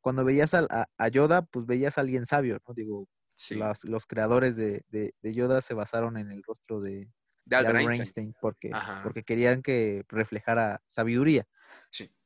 [0.00, 2.72] cuando veías a, a, Yoda, pues veías a alguien sabio, ¿no?
[2.72, 3.56] Digo, sí.
[3.56, 7.10] los, los, creadores de, de, de, Yoda se basaron en el rostro de,
[7.44, 8.34] de Albert Einstein.
[8.40, 8.70] porque,
[9.02, 11.46] porque querían que reflejara sabiduría.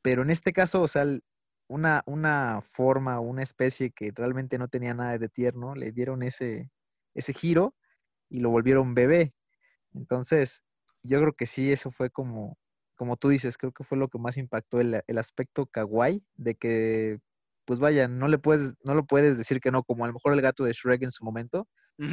[0.02, 1.04] Pero en este caso, o sea,
[1.66, 6.70] una, una forma, una especie que realmente no tenía nada de tierno, le dieron ese,
[7.14, 7.74] ese giro
[8.34, 9.34] y lo volvieron bebé.
[9.94, 10.62] Entonces,
[11.04, 12.58] yo creo que sí, eso fue como,
[12.96, 16.56] como tú dices, creo que fue lo que más impactó el, el aspecto kawaii, de
[16.56, 17.18] que,
[17.64, 20.34] pues vaya, no le puedes, no lo puedes decir que no, como a lo mejor
[20.34, 21.68] el gato de Shrek en su momento,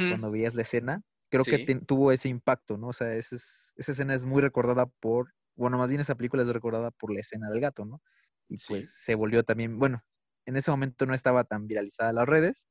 [0.06, 2.88] cuando veías la escena, creo que tuvo ese impacto, ¿no?
[2.88, 3.36] O sea, esa
[3.76, 7.50] escena es muy recordada por, bueno, más bien esa película es recordada por la escena
[7.50, 8.02] del gato, ¿no?
[8.48, 10.02] Y pues se volvió también, bueno,
[10.46, 12.68] en ese momento no estaba tan viralizada las redes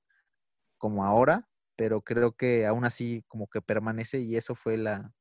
[0.78, 5.12] como ahora, pero creo que aún así como que permanece y eso fue la,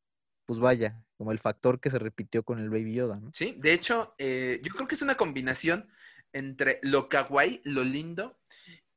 [0.46, 3.20] pues vaya, como el factor que se repitió con el Baby Yoda.
[3.32, 5.88] Sí, de hecho, eh, yo creo que es una combinación
[6.32, 8.38] entre lo kawaii, lo lindo,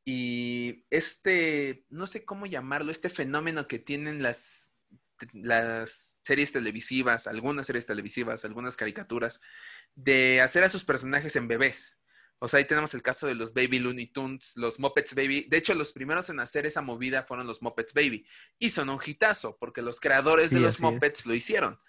[0.06, 4.76] y este, no sé cómo llamarlo, este fenómeno que tienen las,
[5.32, 9.42] las series televisivas, algunas series televisivas, algunas caricaturas,
[9.96, 12.02] de hacer a sus personajes en bebés.
[12.40, 15.48] O sea, ahí tenemos el caso de los Baby Looney Tunes, los Muppets Baby.
[15.50, 18.28] De hecho, los primeros en hacer esa movida fueron los Muppets Baby.
[18.60, 21.80] Y son un hitazo, porque los creadores de los Muppets lo hicieron.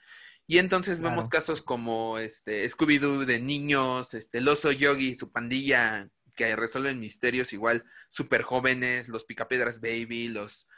[0.47, 6.09] Y entonces vemos casos como este Scooby-Doo de niños, este el oso Yogi, su pandilla
[6.37, 10.69] que resuelven misterios igual súper jóvenes, los Picapiedras Baby, los,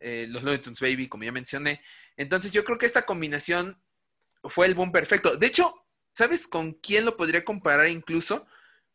[0.00, 1.82] eh, los Looney Tunes Baby, como ya mencioné.
[2.16, 3.80] Entonces yo creo que esta combinación
[4.44, 5.36] fue el boom perfecto.
[5.36, 5.74] De hecho,
[6.12, 8.46] ¿sabes con quién lo podría comparar incluso?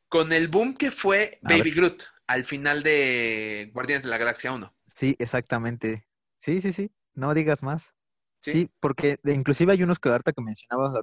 [0.09, 4.75] Con el boom que fue Baby Groot al final de Guardianes de la Galaxia 1.
[4.87, 6.05] Sí, exactamente.
[6.37, 6.91] Sí, sí, sí.
[7.13, 7.95] No digas más.
[8.41, 10.93] Sí, porque inclusive hay unos que ahorita que mencionabas,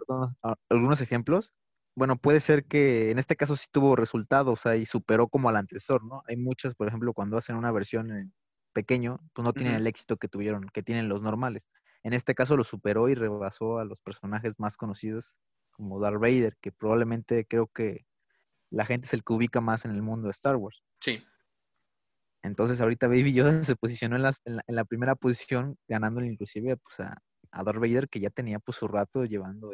[0.70, 1.52] algunos ejemplos.
[1.94, 5.48] Bueno, puede ser que en este caso sí tuvo resultados, o sea, y superó como
[5.48, 6.22] al antecesor, ¿no?
[6.28, 8.34] Hay muchas, por ejemplo, cuando hacen una versión en
[8.72, 11.68] pequeño, pues no tienen el éxito que tuvieron, que tienen los normales.
[12.02, 15.36] En este caso lo superó y rebasó a los personajes más conocidos
[15.70, 18.06] como Darth Vader, que probablemente creo que
[18.70, 20.82] la gente es el que ubica más en el mundo de Star Wars.
[21.00, 21.24] Sí.
[22.42, 24.22] Entonces ahorita Baby Yoda se posicionó en,
[24.66, 27.18] la, primera posición, ganándole inclusive pues, a,
[27.50, 29.72] a Darth Vader, que ya tenía pues su rato llevando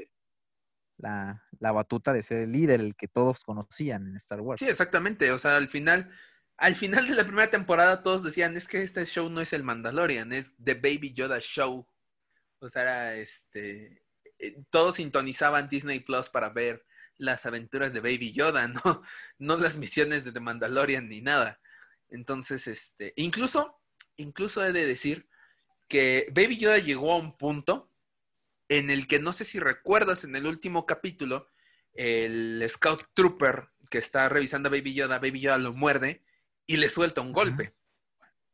[0.98, 4.60] la, batuta de ser el líder, el que todos conocían en Star Wars.
[4.60, 5.32] Sí, exactamente.
[5.32, 6.10] O sea, al final,
[6.56, 9.64] al final de la primera temporada todos decían, es que este show no es el
[9.64, 11.86] Mandalorian, es The Baby Yoda Show.
[12.60, 14.04] O sea, era este...
[14.38, 16.84] Eh, todos sintonizaban Disney Plus para ver
[17.22, 18.82] las aventuras de Baby Yoda, no,
[19.38, 21.60] no las misiones de The Mandalorian ni nada.
[22.10, 23.80] Entonces, este, incluso,
[24.16, 25.28] incluso he de decir
[25.88, 27.90] que Baby Yoda llegó a un punto
[28.68, 31.48] en el que no sé si recuerdas en el último capítulo,
[31.94, 36.22] el Scout Trooper que está revisando a Baby Yoda, Baby Yoda lo muerde
[36.66, 37.74] y le suelta un golpe.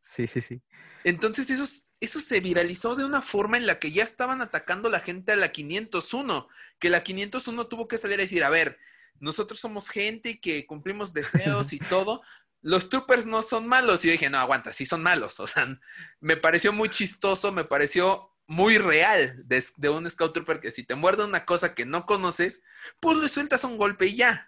[0.09, 0.63] Sí, sí, sí.
[1.05, 1.67] Entonces eso,
[2.01, 5.37] eso se viralizó de una forma en la que ya estaban atacando la gente a
[5.37, 8.79] la 501, que la 501 tuvo que salir a decir, a ver,
[9.21, 12.23] nosotros somos gente que cumplimos deseos y todo.
[12.63, 14.03] Los troopers no son malos.
[14.03, 15.41] Y yo dije, no, aguanta, sí son malos.
[15.41, 15.79] O sea,
[16.21, 20.85] me pareció muy chistoso, me pareció muy real de, de un Scout Trooper que si
[20.85, 22.63] te muerde una cosa que no conoces,
[22.99, 24.48] pues le sueltas un golpe y ya.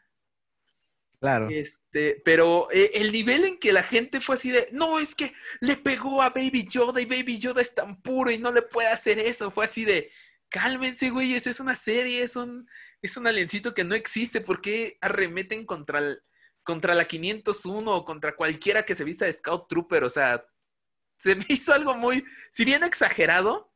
[1.20, 1.48] Claro.
[1.50, 5.34] Este, pero eh, el nivel en que la gente fue así de, no, es que
[5.60, 8.88] le pegó a Baby Yoda y Baby Yoda es tan puro y no le puede
[8.88, 9.50] hacer eso.
[9.50, 10.10] Fue así de,
[10.48, 12.66] cálmense, güey, es una serie, es un,
[13.02, 14.40] es un aliencito que no existe.
[14.40, 16.00] ¿Por qué arremeten contra,
[16.62, 20.04] contra la 501 o contra cualquiera que se vista de Scout Trooper?
[20.04, 20.44] O sea,
[21.18, 23.74] se me hizo algo muy, si bien exagerado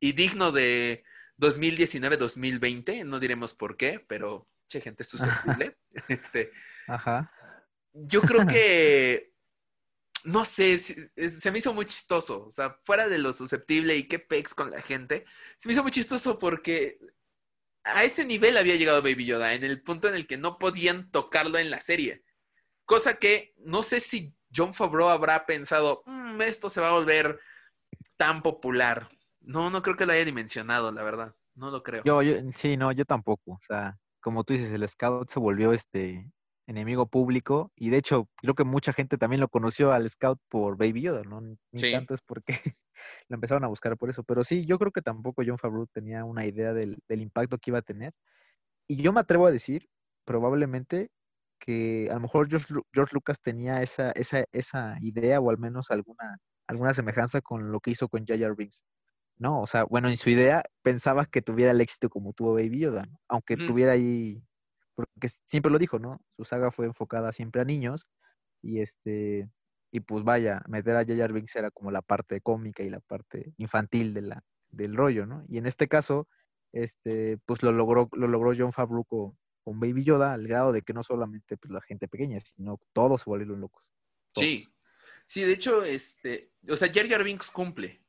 [0.00, 1.04] y digno de
[1.38, 5.76] 2019-2020, no diremos por qué, pero che, gente susceptible.
[6.08, 6.50] este,
[6.88, 7.32] Ajá.
[7.92, 9.32] Yo creo que,
[10.24, 12.46] no sé, se me hizo muy chistoso.
[12.46, 15.24] O sea, fuera de lo susceptible y qué pex con la gente,
[15.56, 16.98] se me hizo muy chistoso porque
[17.84, 21.10] a ese nivel había llegado Baby Yoda, en el punto en el que no podían
[21.10, 22.24] tocarlo en la serie.
[22.84, 27.38] Cosa que no sé si John Favreau habrá pensado, mm, esto se va a volver
[28.16, 29.08] tan popular.
[29.40, 31.34] No, no creo que lo haya dimensionado, la verdad.
[31.54, 32.02] No lo creo.
[32.04, 33.52] Yo, yo, sí, no, yo tampoco.
[33.52, 36.30] O sea, como tú dices, el Scout se volvió este
[36.68, 40.76] enemigo público y de hecho creo que mucha gente también lo conoció al Scout por
[40.76, 41.40] Baby Yoda, ¿no?
[41.40, 42.46] Ni tanto es porque
[43.28, 46.24] lo empezaron a buscar por eso, pero sí, yo creo que tampoco John Favreau tenía
[46.24, 48.12] una idea del, impacto que iba a tener
[48.86, 49.88] y yo me atrevo a decir
[50.24, 51.10] probablemente
[51.58, 55.90] que a lo mejor George, George Lucas tenía esa, esa, esa idea o al menos
[55.90, 58.54] alguna, alguna semejanza con lo que hizo con J.R.
[58.54, 58.82] Binks.
[59.38, 59.60] ¿no?
[59.62, 63.04] O sea, bueno, en su idea pensaba que tuviera el éxito como tuvo Baby Yoda,
[63.06, 63.20] ¿no?
[63.28, 64.42] Aunque tuviera ahí,
[64.98, 66.20] porque siempre lo dijo, ¿no?
[66.36, 68.08] Su saga fue enfocada siempre a niños
[68.62, 69.48] y este,
[69.92, 71.32] y pues vaya, meter a J.R.
[71.32, 75.44] Binks era como la parte cómica y la parte infantil de la, del rollo, ¿no?
[75.48, 76.26] Y en este caso,
[76.72, 79.36] este, pues lo logró, lo logró John Favreau con,
[79.70, 83.30] Baby Yoda al grado de que no solamente pues, la gente pequeña, sino todos se
[83.30, 83.92] volvieron locos.
[84.34, 84.66] Sí,
[85.28, 88.02] sí, de hecho, este, o sea, Jar Binks cumple,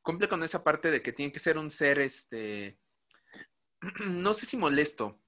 [0.00, 2.80] cumple con esa parte de que tiene que ser un ser, este,
[4.06, 5.21] no sé si molesto,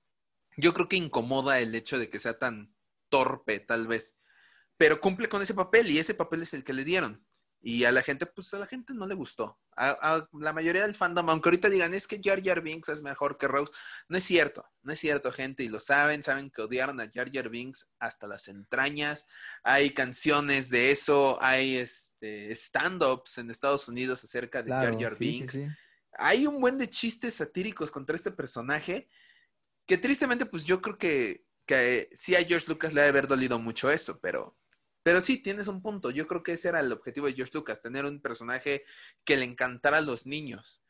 [0.56, 2.74] yo creo que incomoda el hecho de que sea tan
[3.08, 4.18] torpe, tal vez,
[4.76, 7.24] pero cumple con ese papel y ese papel es el que le dieron.
[7.66, 9.58] Y a la gente, pues a la gente no le gustó.
[9.74, 13.38] A, la mayoría del fandom, aunque ahorita digan, es que Jar Jar Binks es mejor
[13.38, 13.72] que Rose,
[14.06, 17.32] no es cierto, no es cierto, gente, y lo saben, saben que odiaron a Jar
[17.32, 19.26] Jar Binks hasta las entrañas.
[19.62, 25.58] Hay canciones de eso, hay este, stand-ups en Estados Unidos acerca de Jar Jar Binks.
[26.18, 29.08] Hay un buen de chistes satíricos contra este personaje,
[29.86, 33.26] que tristemente, pues yo creo que, que sí a George Lucas le ha de haber
[33.26, 34.56] dolido mucho eso, pero
[35.04, 36.10] pero sí, tienes un punto.
[36.10, 38.84] Yo creo que ese era el objetivo de George Lucas, tener un personaje
[39.24, 40.82] que le encantara a los niños.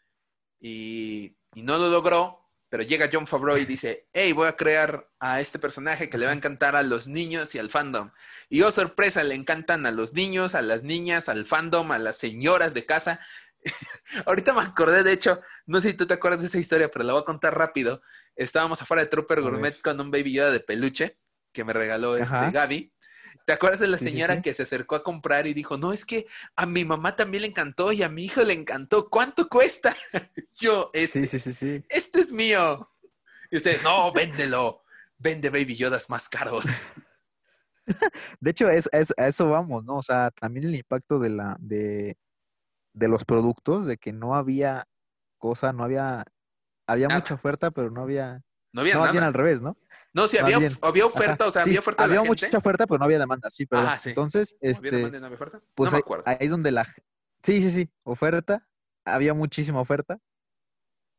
[0.61, 5.41] Y, no lo logró, pero llega John Favreau y dice, hey, voy a crear a
[5.41, 8.13] este personaje que le va a encantar a los niños y al fandom.
[8.49, 12.17] Y oh, sorpresa, le encantan a los niños, a las niñas, al fandom, a las
[12.17, 13.21] señoras de casa.
[14.27, 17.05] Ahorita me acordé, de hecho, no sé si tú te acuerdas de esa historia, pero
[17.05, 18.01] la voy a contar rápido.
[18.37, 21.19] Estábamos afuera de Trooper Gourmet con un baby Yoda de peluche
[21.53, 22.93] que me regaló este Gaby.
[23.47, 26.27] ¿Te acuerdas de la señora que se acercó a comprar y dijo, no, es que
[26.57, 29.95] a mi mamá también le encantó y a mi hijo le encantó, ¿cuánto cuesta?
[30.59, 32.91] Yo, este, sí, sí, sí, este es mío.
[33.51, 34.83] Y ustedes, no, véndelo,
[35.19, 36.65] vende Baby Yodas más caros.
[38.41, 39.99] De hecho, es, a eso vamos, ¿no?
[39.99, 42.17] O sea, también el impacto de la, de,
[42.95, 44.89] de los productos, de que no había
[45.39, 46.25] cosa, no había,
[46.87, 48.43] había mucha oferta, pero no había,
[48.73, 49.27] no había no, nada.
[49.27, 49.77] al revés, ¿no?
[50.13, 52.05] No, sí, había, había oferta, o sea, había oferta.
[52.05, 55.27] había mucha oferta, pero no había demanda, sí, pero entonces, este, ¿Había demanda y no
[55.27, 55.61] había oferta?
[55.75, 56.25] Pues no me acuerdo.
[56.27, 58.67] Ahí, es donde la, sí, sí, sí, oferta,
[59.05, 60.21] había muchísima oferta.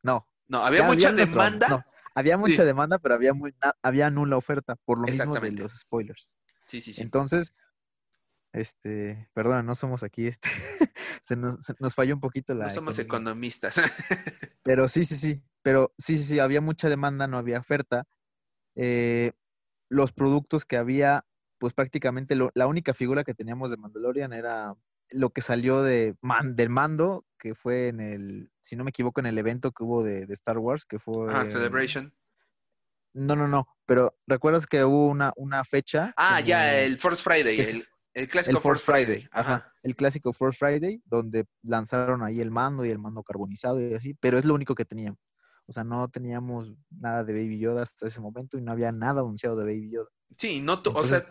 [0.01, 0.27] No.
[0.47, 1.67] No, había mucha demanda.
[1.67, 5.77] No, había mucha demanda, pero había muy, había nula oferta, por lo mismo de los
[5.77, 6.37] spoilers.
[6.65, 7.01] Sí, sí, sí.
[7.01, 7.53] Entonces,
[8.53, 10.49] este, perdona, no somos aquí, este,
[11.23, 12.65] se, nos, nos, falló un poquito la.
[12.65, 13.75] No somos economistas.
[14.63, 18.07] pero sí, sí, sí, pero sí, sí, sí, había mucha demanda, no había oferta
[18.75, 19.31] eh,
[19.89, 21.25] los productos que había,
[21.57, 24.75] pues prácticamente la única figura que teníamos de Mandalorian era
[25.11, 29.27] lo que salió de del mando, que fue en el, si no me equivoco, en
[29.27, 31.27] el evento que hubo de, Star Wars, que fue...
[31.29, 32.13] Ah, Celebration.
[33.13, 36.13] No, no, no, pero ¿recuerdas que hubo una, una fecha?
[36.17, 37.83] Ah, ya, el Force Friday, el,
[38.29, 39.27] clásico Force Friday.
[39.31, 39.73] Ajá.
[39.83, 44.13] El clásico Force Friday, donde lanzaron ahí el mando y el mando carbonizado y así,
[44.13, 45.19] pero es lo único que teníamos.
[45.67, 49.21] O sea, no teníamos nada de Baby Yoda hasta ese momento y no había nada
[49.21, 50.09] anunciado de Baby Yoda.
[50.37, 51.25] Sí, no, o sea,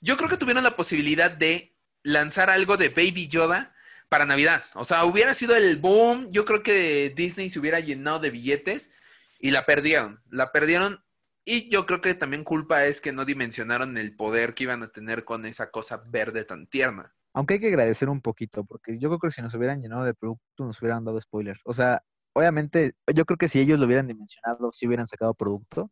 [0.00, 3.74] yo creo que tuvieron la posibilidad de lanzar algo de Baby Yoda
[4.08, 4.62] para Navidad.
[4.74, 6.28] O sea, hubiera sido el boom.
[6.30, 8.92] Yo creo que Disney se hubiera llenado de billetes
[9.38, 10.20] y la perdieron.
[10.30, 11.02] La perdieron.
[11.50, 14.92] Y yo creo que también culpa es que no dimensionaron el poder que iban a
[14.92, 17.14] tener con esa cosa verde tan tierna.
[17.32, 20.12] Aunque hay que agradecer un poquito, porque yo creo que si nos hubieran llenado de
[20.12, 21.62] producto, nos hubieran dado spoilers.
[21.64, 22.02] O sea,
[22.34, 25.90] obviamente, yo creo que si ellos lo hubieran dimensionado, sí hubieran sacado producto,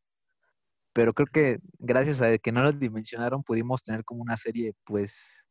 [0.92, 5.46] pero creo que gracias a que no lo dimensionaron, pudimos tener como una serie, pues,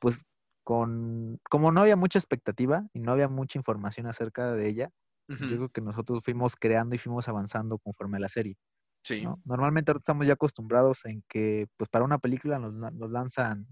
[0.00, 0.24] pues,
[0.64, 4.90] con, como no había mucha expectativa y no había mucha información acerca de ella,
[5.46, 8.56] yo creo que nosotros fuimos creando y fuimos avanzando conforme a la serie.
[9.02, 9.32] Sí.
[9.44, 13.66] Normalmente ahora estamos ya acostumbrados en que, pues, para una película nos, nos lanzan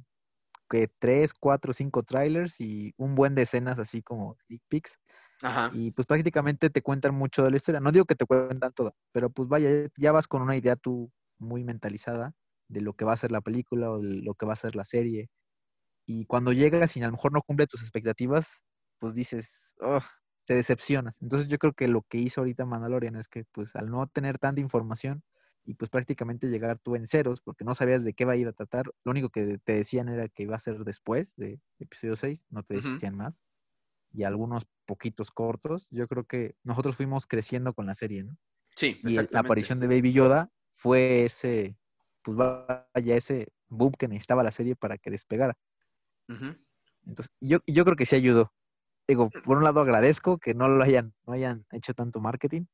[0.70, 4.98] que tres, cuatro, cinco trailers y un buen de escenas así como sneak peeks
[5.68, 7.80] y pues prácticamente te cuentan mucho de la historia.
[7.80, 11.12] No digo que te cuentan todo, pero pues vaya, ya vas con una idea tú
[11.38, 12.34] muy mentalizada
[12.68, 14.76] de lo que va a ser la película o de lo que va a ser
[14.76, 15.30] la serie.
[16.06, 18.62] Y cuando llegas y a lo mejor no cumple tus expectativas,
[18.98, 20.00] pues dices, oh,
[20.50, 21.16] te decepcionas.
[21.22, 24.40] Entonces yo creo que lo que hizo ahorita Mandalorian es que pues al no tener
[24.40, 25.22] tanta información
[25.64, 28.48] y pues prácticamente llegar tú en ceros porque no sabías de qué va a ir
[28.48, 32.16] a tratar, lo único que te decían era que iba a ser después de episodio
[32.16, 33.40] 6, no te decían más
[34.12, 38.36] y algunos poquitos cortos, yo creo que nosotros fuimos creciendo con la serie, ¿no?
[38.74, 41.78] Sí, y la aparición de Baby Yoda fue ese,
[42.24, 45.56] pues vaya, ese boom que necesitaba la serie para que despegara.
[47.06, 48.52] Entonces, yo, yo creo que sí ayudó.
[49.10, 52.66] Digo, por un lado agradezco que no lo hayan, no hayan hecho tanto marketing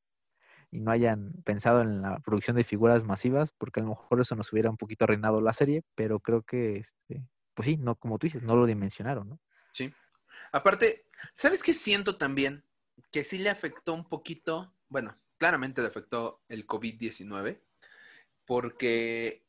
[0.71, 4.37] y no hayan pensado en la producción de figuras masivas, porque a lo mejor eso
[4.37, 8.19] nos hubiera un poquito arruinado la serie, pero creo que, este, pues sí, no, como
[8.19, 9.41] tú dices, no lo dimensionaron, ¿no?
[9.73, 9.95] Sí.
[10.53, 11.07] Aparte,
[11.37, 12.67] ¿sabes qué siento también?
[13.11, 17.63] Que sí le afectó un poquito, bueno, claramente le afectó el COVID-19,
[18.45, 19.43] porque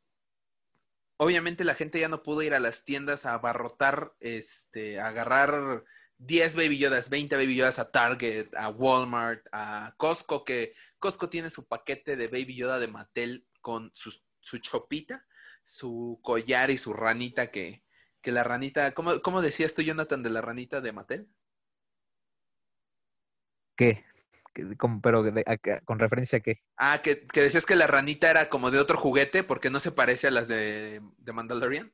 [1.17, 5.83] obviamente la gente ya no pudo ir a las tiendas a abarrotar, este, a agarrar
[6.19, 11.49] 10 Baby Yodas, 20 Baby Yodas a Target, a Walmart, a Costco, que Costco tiene
[11.49, 15.25] su paquete de Baby Yoda de Mattel con su, su chopita,
[15.63, 17.83] su collar y su ranita que,
[18.21, 21.29] que la ranita, ¿cómo, ¿cómo decías tú, Jonathan, de la ranita de Mattel?
[23.75, 24.03] ¿Qué?
[25.03, 25.23] pero
[25.85, 26.63] con referencia a qué.
[26.77, 30.27] Ah, que, decías que la ranita era como de otro juguete porque no se parece
[30.27, 31.93] a las de, de Mandalorian.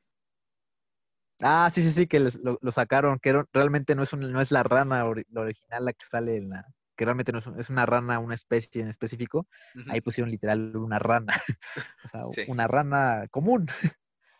[1.42, 5.04] Ah, sí, sí, sí, que lo, sacaron, que realmente no es, no es la rana
[5.04, 6.66] original la que sale en la,
[6.96, 9.46] que realmente no es, una rana, una especie en específico,
[9.88, 11.34] ahí pusieron literal una rana,
[12.04, 13.66] o sea, una rana común.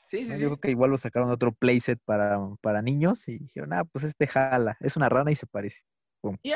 [0.05, 3.39] Sí, sí, Yo creo que igual lo sacaron de otro playset para, para niños y
[3.39, 5.83] dijeron, ah, pues este jala, es una rana y se parece.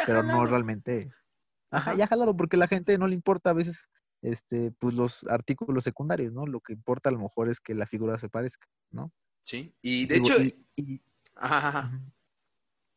[0.07, 1.11] pero no realmente.
[1.71, 3.89] Ajá, ya jalado, porque a la gente no le importa a veces
[4.23, 6.47] este, pues los artículos secundarios, ¿no?
[6.47, 9.13] Lo que importa a lo mejor es que la figura se parezca, ¿no?
[9.49, 10.35] Sí, y de hecho...
[11.35, 11.91] ajá,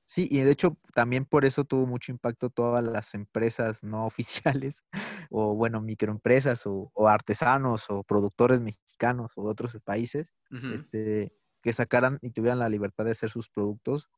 [0.06, 4.06] Sí, y de hecho también por eso tuvo mucho impacto todas las empresas no
[4.58, 4.84] oficiales,
[5.30, 10.34] o bueno, microempresas, o, artesanos, o productores mexicanos, o de otros países,
[10.74, 11.32] este,
[11.62, 14.10] que sacaran y tuvieran la libertad de hacer sus productos,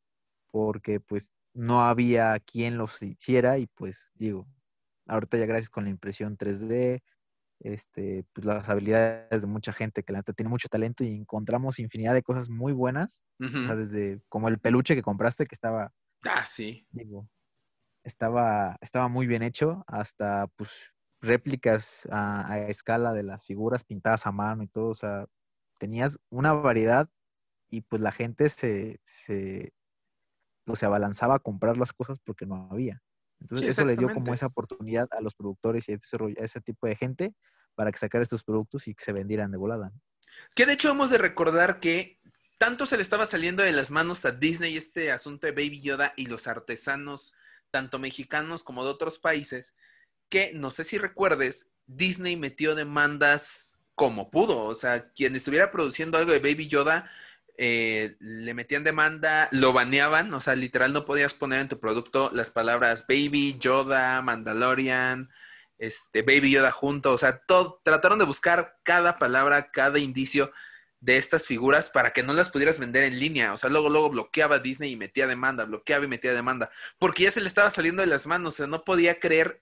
[0.49, 4.47] porque pues no había quien los hiciera y pues digo,
[5.05, 7.03] ahorita ya gracias con la impresión 3D,
[7.59, 11.79] este, pues las habilidades de mucha gente que la neta tiene mucho talento y encontramos
[11.79, 15.93] infinidad de cosas muy buenas, desde como el peluche que compraste que estaba,
[16.23, 17.29] ah, sí, digo,
[18.03, 20.91] estaba, estaba muy bien hecho, hasta pues
[21.21, 25.25] réplicas a, escala de las figuras pintadas a mano y todo, o sea,
[25.79, 27.09] tenías una variedad
[27.69, 29.73] y pues la gente se, se,
[30.65, 33.01] pues, se abalanzaba a comprar las cosas porque no había.
[33.43, 35.97] Entonces eso le dio como esa oportunidad a los productores y a
[36.37, 37.33] ese, tipo de gente
[37.75, 39.91] para que sacara estos productos y que se vendieran de volada.
[40.55, 42.19] Que de hecho hemos de recordar que
[42.57, 46.13] tanto se le estaba saliendo de las manos a Disney este asunto de Baby Yoda
[46.15, 47.33] y los artesanos,
[47.69, 49.75] tanto mexicanos como de otros países,
[50.29, 54.63] que no sé si recuerdes, Disney metió demandas como pudo.
[54.63, 57.11] O sea, quien estuviera produciendo algo de Baby Yoda
[57.57, 62.31] eh, le metían demanda, lo baneaban, o sea, literal no podías poner en tu producto
[62.33, 65.29] las palabras Baby, Yoda, Mandalorian,
[65.77, 70.51] este, Baby Yoda junto, o sea, todo, trataron de buscar cada palabra, cada indicio
[70.99, 74.09] de estas figuras para que no las pudieras vender en línea, o sea, luego, luego
[74.09, 78.01] bloqueaba Disney y metía demanda, bloqueaba y metía demanda, porque ya se le estaba saliendo
[78.01, 79.61] de las manos, o sea, no podía creer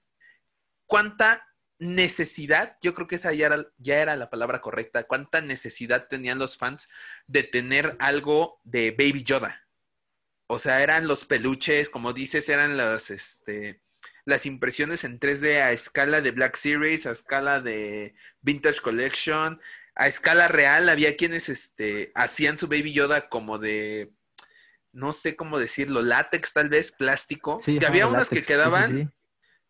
[0.86, 1.46] cuánta
[1.82, 6.38] necesidad, yo creo que esa ya era, ya era, la palabra correcta, cuánta necesidad tenían
[6.38, 6.90] los fans
[7.26, 9.66] de tener algo de Baby Yoda.
[10.46, 13.82] O sea, eran los peluches, como dices, eran las, este,
[14.26, 19.60] las impresiones en 3D a escala de Black Series, a escala de Vintage Collection,
[19.96, 20.88] a escala real.
[20.88, 24.14] Había quienes este, hacían su Baby Yoda como de,
[24.92, 27.58] no sé cómo decirlo, látex tal vez, plástico.
[27.66, 29.12] y había unas que quedaban,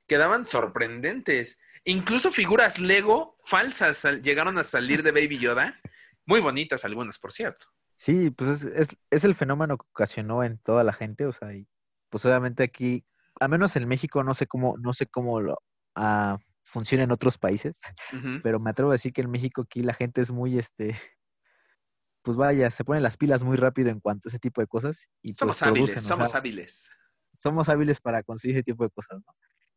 [0.07, 1.57] quedaban sorprendentes.
[1.85, 5.79] Incluso figuras Lego falsas llegaron a salir de Baby Yoda.
[6.25, 7.65] Muy bonitas algunas, por cierto.
[7.95, 11.67] Sí, pues es, el fenómeno que ocasionó en toda la gente, o sea, y
[12.09, 13.05] pues obviamente aquí,
[13.39, 15.61] al menos en México, no sé cómo, no sé cómo lo,
[15.97, 17.79] uh, funciona en otros países,
[18.43, 20.95] pero me atrevo a decir que en México aquí la gente es muy, este,
[22.23, 25.07] pues vaya, se ponen las pilas muy rápido en cuanto a ese tipo de cosas.
[25.21, 26.89] Y pues somos hábiles, somos hábiles.
[27.33, 29.33] Somos hábiles para conseguir ese tipo de cosas, ¿no?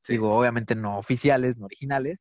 [0.08, 2.18] Digo, obviamente no oficiales, no originales,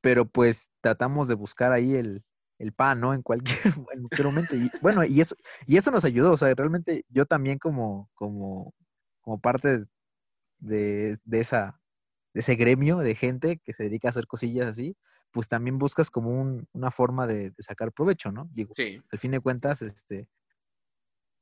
[0.00, 2.24] pero pues tratamos de buscar ahí el,
[2.76, 3.14] pan, ¿no?
[3.14, 3.74] En cualquier,
[4.24, 4.54] momento.
[4.54, 5.34] Y bueno, y eso,
[5.66, 6.32] y eso nos ayudó.
[6.32, 8.74] O sea, realmente yo también como, como,
[9.20, 9.84] como parte
[10.58, 11.80] de, de, esa,
[12.34, 14.96] de ese gremio de gente que se dedica a hacer cosillas así,
[15.32, 18.48] pues también buscas como una forma de, de, sacar provecho, ¿no?
[18.52, 18.74] Digo,
[19.10, 20.28] al fin de cuentas, este,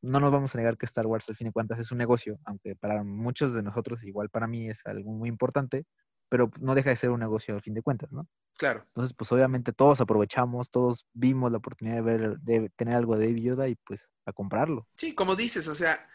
[0.03, 2.39] no nos vamos a negar que Star Wars al fin de cuentas es un negocio,
[2.45, 5.85] aunque para muchos de nosotros, igual para mí es algo muy importante,
[6.29, 8.29] pero no deja de ser un negocio al fin de cuentas, ¿no?
[8.57, 8.85] Claro.
[8.89, 13.41] Entonces, pues obviamente todos aprovechamos, todos vimos la oportunidad de ver, de tener algo de
[13.41, 14.87] Yoda y pues a comprarlo.
[14.97, 16.09] Sí, como dices, o sea,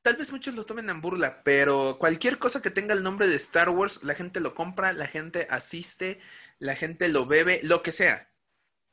[0.00, 3.36] tal vez muchos lo tomen en burla, pero cualquier cosa que tenga el nombre de
[3.36, 6.20] Star Wars, la gente lo compra, la gente asiste,
[6.58, 8.31] la gente lo bebe, lo que sea.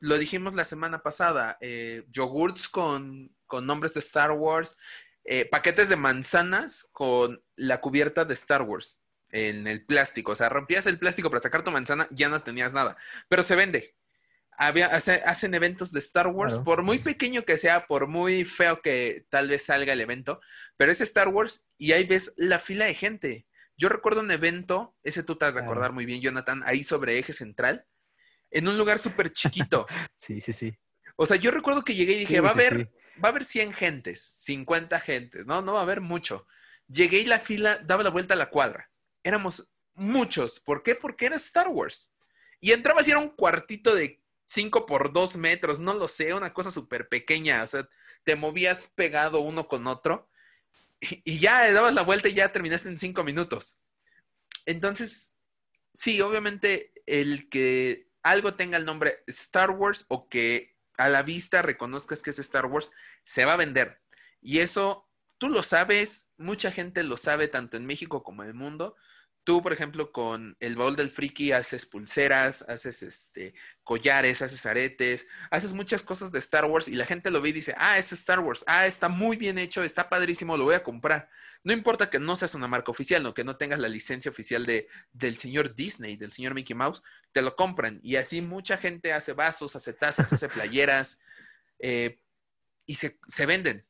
[0.00, 4.78] Lo dijimos la semana pasada, eh, yogurts con con nombres de Star Wars,
[5.24, 10.32] eh, paquetes de manzanas con la cubierta de Star Wars en el plástico.
[10.32, 12.96] O sea, rompías el plástico para sacar tu manzana, ya no tenías nada.
[13.28, 13.94] Pero se vende.
[14.56, 19.26] Había, hacen eventos de Star Wars, por muy pequeño que sea, por muy feo que
[19.30, 20.40] tal vez salga el evento,
[20.76, 23.46] pero es Star Wars y ahí ves la fila de gente.
[23.78, 27.18] Yo recuerdo un evento, ese tú te has de acordar muy bien, Jonathan, ahí sobre
[27.18, 27.86] eje central,
[28.50, 29.86] en un lugar súper chiquito.
[30.16, 30.76] sí, sí, sí.
[31.16, 32.90] O sea, yo recuerdo que llegué y dije, va a haber
[33.22, 35.62] va a haber 100 gentes, 50 gentes, ¿no?
[35.62, 36.46] No va a haber mucho.
[36.88, 38.90] Llegué y la fila daba la vuelta a la cuadra.
[39.22, 40.60] Éramos muchos.
[40.60, 40.94] ¿Por qué?
[40.94, 42.12] Porque era Star Wars.
[42.60, 46.52] Y entrabas y era un cuartito de 5 por 2 metros, no lo sé, una
[46.52, 47.62] cosa súper pequeña.
[47.62, 47.88] O sea,
[48.24, 50.28] te movías pegado uno con otro
[51.00, 53.78] y, ya le dabas la vuelta y ya terminaste en 5 minutos.
[54.66, 55.34] Entonces,
[55.94, 61.62] sí, obviamente el que algo tenga el nombre Star Wars o que a la vista
[61.62, 62.92] reconozcas que es Star Wars,
[63.24, 64.00] se va a vender.
[64.42, 65.08] Y eso
[65.38, 68.96] tú lo sabes, mucha gente lo sabe tanto en México como en el mundo.
[69.42, 75.26] Tú, por ejemplo, con el bowl del friki haces pulseras, haces este collares, haces aretes,
[75.50, 78.12] haces muchas cosas de Star Wars y la gente lo ve y dice, ah, es
[78.12, 81.30] Star Wars, ah, está muy bien hecho, está padrísimo, lo voy a comprar.
[81.62, 84.64] No importa que no seas una marca oficial, no que no tengas la licencia oficial
[84.64, 87.02] de, del señor Disney, del señor Mickey Mouse,
[87.32, 88.00] te lo compran.
[88.02, 91.20] Y así mucha gente hace vasos, hace tazas, hace playeras
[91.78, 92.18] eh,
[92.86, 93.86] y se, se venden.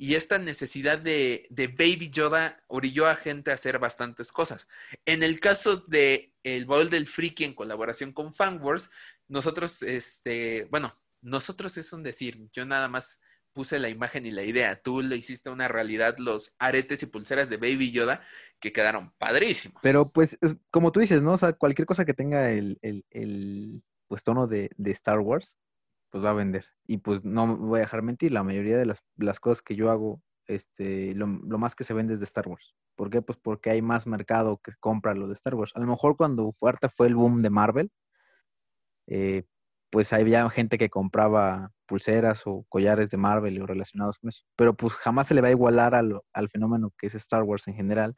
[0.00, 4.68] Y esta necesidad de, Baby Yoda orilló a gente a hacer bastantes cosas.
[5.04, 8.90] En el caso de el Bowl del Freaky en colaboración con Fanwars,
[9.26, 13.22] nosotros, este, bueno, nosotros es un decir, yo nada más
[13.52, 14.80] puse la imagen y la idea.
[14.80, 18.22] Tú le hiciste una realidad los aretes y pulseras de Baby Yoda
[18.60, 19.80] que quedaron padrísimos.
[19.82, 20.38] Pero pues,
[20.70, 21.32] como tú dices, ¿no?
[21.32, 25.58] O sea, cualquier cosa que tenga el, el, el pues, tono de, de Star Wars,
[26.10, 26.66] pues va a vender.
[26.86, 30.22] Y pues no voy a dejar mentir, la mayoría de las, cosas que yo hago,
[30.46, 32.74] este, lo, más que se vende es de Star Wars.
[32.96, 33.22] ¿Por qué?
[33.22, 35.72] Pues porque hay más mercado que compra lo de Star Wars.
[35.74, 37.90] A lo mejor cuando fuerte fue el boom de Marvel,
[39.06, 39.44] eh,
[39.90, 44.44] pues había gente que compraba pulseras o collares de Marvel o relacionados con eso.
[44.56, 47.66] Pero pues jamás se le va a igualar al, al fenómeno que es Star Wars
[47.68, 48.14] en general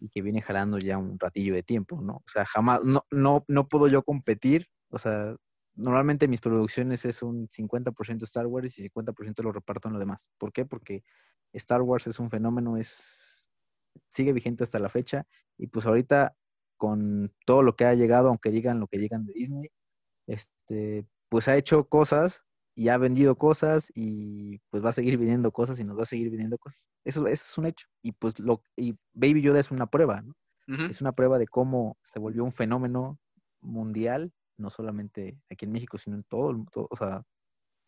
[0.00, 2.18] y que viene jalando ya un ratillo de tiempo, ¿no?
[2.18, 5.34] O sea, jamás, no, no, no puedo yo competir, o sea,
[5.74, 10.30] normalmente mis producciones es un 50% Star Wars y 50% lo reparto en lo demás.
[10.38, 10.64] ¿Por qué?
[10.64, 11.02] Porque
[11.52, 13.50] Star Wars es un fenómeno, es
[14.08, 16.36] sigue vigente hasta la fecha y pues ahorita
[16.76, 19.70] con todo lo que ha llegado, aunque digan lo que digan de Disney,
[20.26, 22.44] este, pues ha hecho cosas
[22.76, 26.06] y ha vendido cosas y pues va a seguir vendiendo cosas y nos va a
[26.06, 26.88] seguir vendiendo cosas.
[27.04, 27.86] Eso, eso es un hecho.
[28.02, 30.34] Y pues lo y Baby Yoda es una prueba, ¿no?
[30.88, 33.18] Es una prueba de cómo se volvió un fenómeno
[33.60, 37.22] mundial no solamente aquí en México, sino en todo, o sea,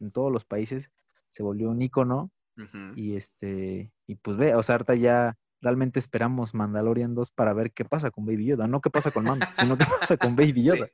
[0.00, 0.90] en todos los países,
[1.30, 2.30] se volvió un icono.
[2.94, 7.72] Y este, y pues ve, o sea, ahorita ya realmente esperamos Mandalorian 2 para ver
[7.72, 10.62] qué pasa con Baby Yoda, no qué pasa con Mando, sino qué pasa con Baby
[10.64, 10.88] Yoda.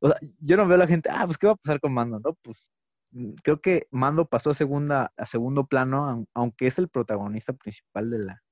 [0.00, 1.92] O sea, yo no veo a la gente, ah, pues qué va a pasar con
[1.92, 2.34] Mando, ¿no?
[2.42, 2.70] Pues
[3.12, 8.10] mm, creo que Mando pasó a segunda, a segundo plano, aunque es el protagonista principal
[8.10, 8.42] de la,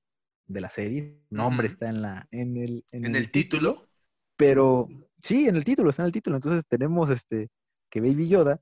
[0.47, 1.21] de la serie.
[1.29, 3.87] nombre está en la, en el, en, el, título.
[4.37, 4.87] Pero
[5.21, 6.37] Sí, en el título, está en el título.
[6.37, 7.49] Entonces tenemos este
[7.89, 8.61] que Baby Yoda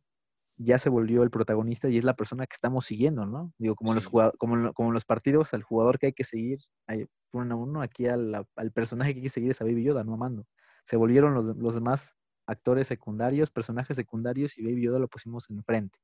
[0.57, 3.53] ya se volvió el protagonista y es la persona que estamos siguiendo, ¿no?
[3.59, 7.55] Digo, como, los, como, como los partidos, al jugador que hay que seguir, hay, uno
[7.55, 10.17] a uno, aquí al, personaje que hay que seguir es a Baby Yoda, no a
[10.17, 10.45] Mando.
[10.83, 12.15] Se volvieron los, los demás
[12.47, 15.99] actores secundarios, personajes secundarios y Baby Yoda lo pusimos enfrente.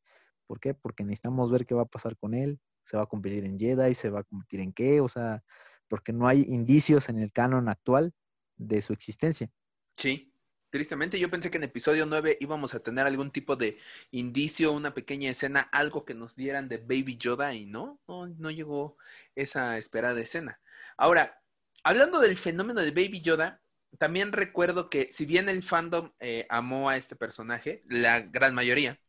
[0.46, 0.74] ¿Por qué?
[0.74, 3.96] Porque necesitamos ver qué va a pasar con él, se va a convertir en Jedi,
[3.96, 5.44] se va a convertir en qué, o sea,
[5.88, 8.14] porque no hay indicios en el canon actual
[8.58, 9.50] de su existencia.
[9.98, 10.30] Sí.
[10.70, 13.78] Tristemente yo pensé que en episodio 9 íbamos a tener algún tipo de
[14.10, 18.98] indicio, una pequeña escena, algo que nos dieran de Baby Yoda y no, no, llegó
[19.36, 20.60] esa esperada escena.
[20.98, 21.40] Ahora,
[21.84, 23.62] hablando del fenómeno de Baby Yoda,
[23.98, 29.00] también recuerdo que si bien el fandom eh, amó a este personaje, la gran mayoría,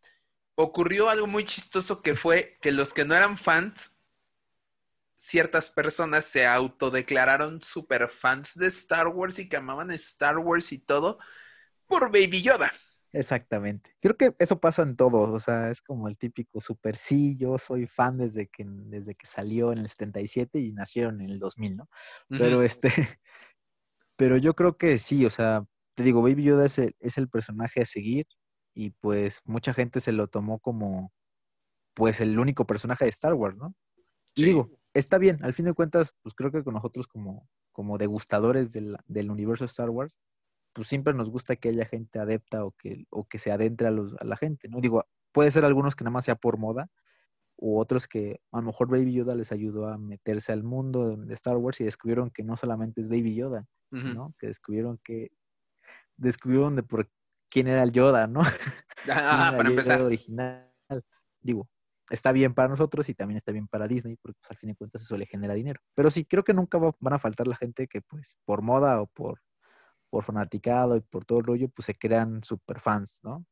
[0.55, 4.01] ocurrió algo muy chistoso que fue que los que no eran fans,
[5.17, 10.79] ciertas personas se autodeclararon super fans de Star Wars y que amaban Star Wars y
[10.79, 11.19] todo,
[11.87, 12.73] por Baby Yoda.
[13.13, 13.95] Exactamente.
[14.01, 17.59] Creo que eso pasa en todos, o sea, es como el típico super sí, yo
[17.59, 21.77] soy fan desde que, desde que salió en el 77 y nacieron en el 2000,
[21.77, 21.89] ¿no?
[22.29, 22.91] Pero este,
[24.17, 27.29] pero yo creo que sí, o sea, te digo, Baby Yoda es el, es el
[27.29, 28.27] personaje a seguir
[28.75, 31.13] y pues mucha gente se lo tomó como
[31.95, 33.75] pues el único personaje de Star Wars, ¿no?
[34.35, 37.99] Y digo, está bien, al fin de cuentas, pues creo que con nosotros como, como
[37.99, 40.13] degustadores del, del universo Star Wars,
[40.73, 43.93] pues siempre nos gusta que haya gente adepta o que, o que se adentre a,
[43.93, 44.81] los, a la gente, ¿no?
[44.81, 46.89] Digo, puede ser algunos que nada más sea por moda,
[47.57, 51.35] u otros que a lo mejor Baby Yoda les ayudó a meterse al mundo de,
[51.35, 54.35] Star Wars y descubrieron que no solamente es Baby Yoda, ¿no?
[54.39, 55.31] Que descubrieron que
[56.17, 57.09] descubrieron de por
[57.49, 58.41] quién era el Yoda, ¿no?
[59.09, 60.01] Ah, para empezar.
[60.01, 60.73] original.
[61.43, 61.69] Digo,
[62.09, 64.77] está bien para nosotros y también está bien para Disney, porque pues, al fin de
[64.77, 65.81] cuentas eso le genera dinero.
[65.95, 69.07] Pero sí, creo que nunca van a faltar la gente que pues por moda o
[69.07, 69.41] por
[70.15, 73.45] por fanaticado y por todo el rollo, pues se crean super fans, ¿no?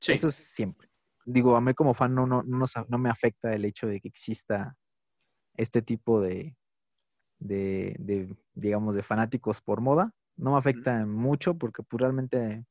[0.00, 0.12] Sí.
[0.12, 0.88] Eso es siempre.
[1.24, 4.76] Digo, a mí como fan no, no, no, me afecta el hecho de que exista
[5.56, 6.56] este tipo de,
[7.38, 10.12] de, de, digamos, de fanáticos por moda.
[10.36, 12.64] No me afecta mucho porque pues, realmente,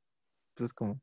[0.55, 1.01] pues como,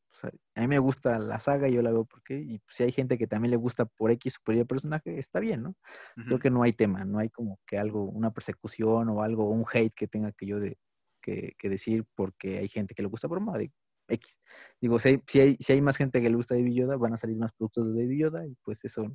[0.55, 2.93] a mí me gusta la saga y yo la veo porque, y pues, si hay
[2.93, 5.75] gente que también le gusta por X o por Y el personaje, está bien, ¿no?
[6.15, 9.65] Creo que no hay tema, no hay como que algo, una persecución o algo, un
[9.73, 10.79] hate que tenga que yo de,
[11.21, 13.59] que, decir porque hay gente que le gusta por moda.
[13.59, 13.75] Digo,
[14.11, 14.39] X.
[14.81, 17.15] Digo, si hay, si hay, si hay más gente que le gusta Baby Yoda, van
[17.15, 19.15] a salir más productos de Baby Yoda y pues eso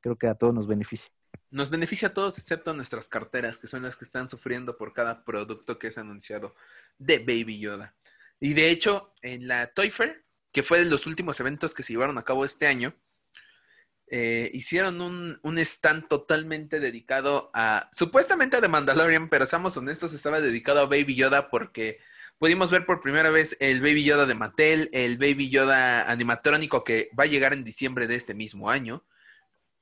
[0.00, 1.10] creo que a todos nos beneficia.
[1.50, 4.92] Nos beneficia a todos excepto a nuestras carteras, que son las que están sufriendo por
[4.92, 6.54] cada producto que es anunciado
[6.98, 7.96] de Baby Yoda.
[8.38, 11.92] Y de hecho, en la Toy Fair, que fue de los últimos eventos que se
[11.92, 12.94] llevaron a cabo este año,
[14.12, 20.12] eh, hicieron un, un, stand totalmente dedicado a, supuestamente a The Mandalorian, pero seamos honestos,
[20.12, 22.00] estaba dedicado a Baby Yoda porque
[22.40, 27.10] pudimos ver por primera vez el Baby Yoda de Mattel, el Baby Yoda animatrónico que
[27.16, 29.04] va a llegar en diciembre de este mismo año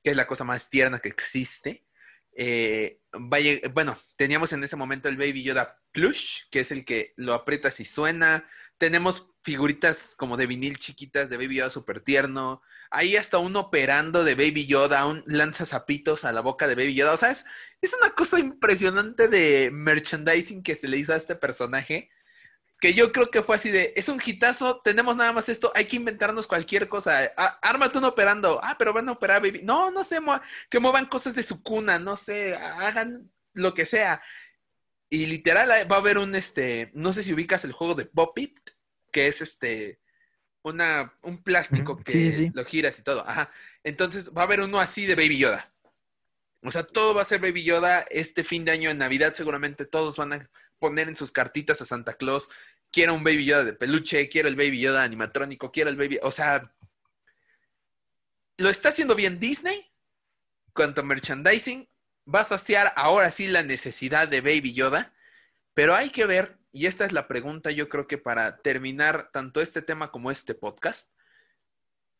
[0.03, 1.85] que es la cosa más tierna que existe.
[2.35, 3.01] Eh,
[3.73, 7.79] bueno, teníamos en ese momento el Baby Yoda Plush, que es el que lo aprietas
[7.79, 8.47] y suena.
[8.77, 12.61] Tenemos figuritas como de vinil chiquitas de Baby Yoda súper tierno.
[12.91, 16.95] Hay hasta un operando de Baby Yoda, un lanza zapitos a la boca de Baby
[16.95, 17.13] Yoda.
[17.13, 17.45] O sea, es
[17.99, 22.09] una cosa impresionante de merchandising que se le hizo a este personaje
[22.79, 25.85] que yo creo que fue así de, es un hitazo, tenemos nada más esto, hay
[25.85, 27.29] que inventarnos cualquier cosa.
[27.35, 28.59] Ah, ármate un operando.
[28.63, 29.61] Ah, pero van a operar, baby.
[29.63, 30.19] No, no sé,
[30.69, 34.21] que muevan cosas de su cuna, no sé, hagan lo que sea.
[35.09, 38.37] Y literal va a haber un, este, no sé si ubicas el juego de Pop
[38.37, 38.57] It,
[39.11, 39.99] que es este,
[40.61, 43.27] una, un plástico que lo giras y todo.
[43.27, 43.51] Ajá.
[43.83, 45.73] Entonces va a haber uno así de Baby Yoda.
[46.61, 49.85] O sea, todo va a ser Baby Yoda este fin de año en Navidad, seguramente
[49.85, 50.49] todos van a
[50.79, 52.49] poner en sus cartitas a Santa Claus,
[52.91, 56.31] quiero un Baby Yoda de peluche, quiero el Baby Yoda animatrónico, quiero el Baby, o
[56.31, 56.73] sea,
[58.57, 59.85] lo está haciendo bien Disney.
[60.73, 61.89] Cuanto a merchandising,
[62.33, 65.13] va a saciar ahora sí la necesidad de Baby Yoda,
[65.73, 69.61] pero hay que ver, y esta es la pregunta yo creo que para terminar tanto
[69.61, 71.13] este tema como este podcast,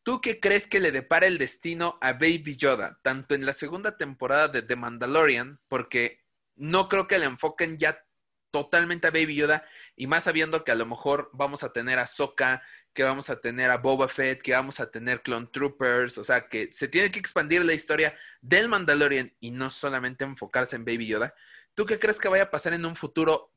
[0.02, 3.96] ¿tú qué crees que le depara el destino a Baby Yoda, tanto en la segunda
[3.96, 6.24] temporada de The Mandalorian, porque
[6.56, 8.04] no creo que le enfoquen ya
[8.50, 9.64] totalmente a Baby Yoda
[9.96, 13.40] y más sabiendo que a lo mejor vamos a tener a Sokka, que vamos a
[13.40, 17.10] tener a Boba Fett, que vamos a tener Clone Troopers, o sea, que se tiene
[17.10, 21.34] que expandir la historia del Mandalorian y no solamente enfocarse en Baby Yoda.
[21.74, 23.52] ¿Tú qué crees que vaya a pasar en un futuro,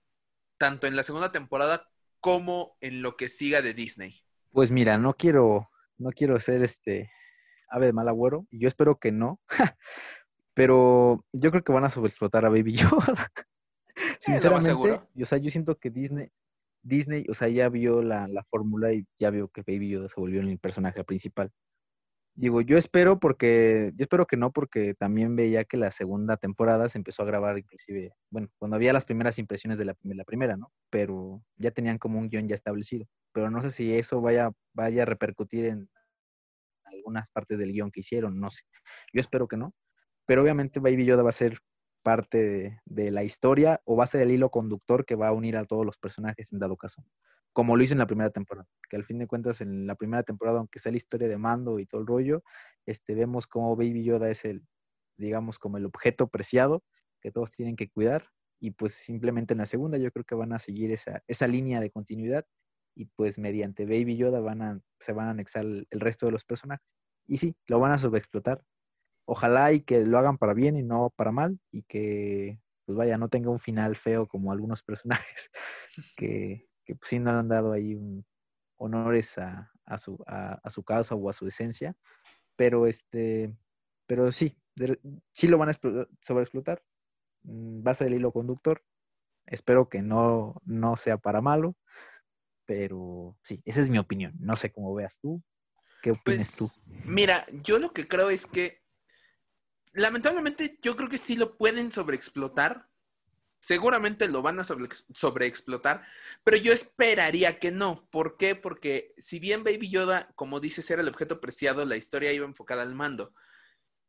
[0.58, 1.90] tanto en la segunda temporada
[2.20, 4.24] como en lo que siga de Disney?
[4.52, 7.12] Pues mira, no quiero, no quiero ser este
[7.70, 9.42] ave de mal agüero, y yo espero que no,
[10.54, 13.32] pero yo creo que van a sobreexplotar a Baby Yoda.
[14.24, 14.72] Sinceramente,
[15.22, 16.30] o sea, yo siento que Disney,
[16.82, 20.40] Disney, o sea, ya vio la, fórmula y ya vio que Baby Yoda se volvió
[20.40, 21.52] el personaje principal.
[22.34, 26.88] Digo, yo espero porque, yo espero que no, porque también veía que la segunda temporada
[26.88, 30.72] se empezó a grabar inclusive, bueno, cuando había las primeras impresiones de la, primera, ¿no?
[30.90, 33.06] Pero ya tenían como un guion ya establecido.
[33.34, 35.90] Pero no sé si eso vaya, vaya a repercutir en
[36.86, 38.64] algunas partes del guion que hicieron, no sé.
[39.14, 39.74] Yo espero que no.
[40.26, 41.60] Pero obviamente Baby Yoda va a ser
[42.04, 45.58] parte de, la historia o va a ser el hilo conductor que va a unir
[45.58, 47.04] a todos los personajes en dado caso,
[47.54, 50.24] como lo hizo en la primera temporada, que al fin de cuentas en la primera
[50.24, 52.44] temporada, aunque sea la historia de Mando y todo el rollo,
[52.86, 54.64] este, vemos como Baby Yoda es el,
[55.18, 56.84] digamos, como el objeto preciado
[57.22, 58.28] que todos tienen que cuidar
[58.60, 61.90] y pues simplemente en la segunda yo creo que van a seguir esa, línea de
[61.90, 62.46] continuidad
[62.96, 64.40] y pues mediante Baby Yoda
[65.00, 66.94] se van a anexar el, el resto de los personajes.
[67.28, 68.64] Y sí, lo van a sobreexplotar,
[69.26, 73.18] ojalá y que lo hagan para bien y no para mal y que pues vaya,
[73.18, 75.50] no tenga un final feo como algunos personajes
[76.18, 77.98] que, que pues, sí no le han dado ahí
[78.78, 81.96] honores a, su, a, su causa o a su esencia,
[82.56, 83.56] pero este,
[84.06, 84.58] pero sí,
[85.32, 85.80] sí lo van a
[86.20, 86.84] sobreexplotar,
[87.44, 88.84] mm, va a ser el hilo conductor,
[89.46, 91.78] espero que no, no sea para malo,
[92.66, 95.42] pero sí, esa es mi opinión, no sé cómo veas tú,
[96.02, 96.66] ¿qué opinas tú?
[96.66, 98.83] Pues, mira, yo lo que creo es que
[99.94, 102.90] lamentablemente yo creo que sí lo pueden sobreexplotar.
[103.60, 106.06] Seguramente lo van a sobreexplotar,
[106.44, 108.10] pero yo esperaría que no.
[108.10, 108.56] ¿Por qué?
[108.56, 112.82] Porque si bien Baby Yoda, como dices, era el objeto preciado, la historia iba enfocada
[112.82, 113.34] al mando.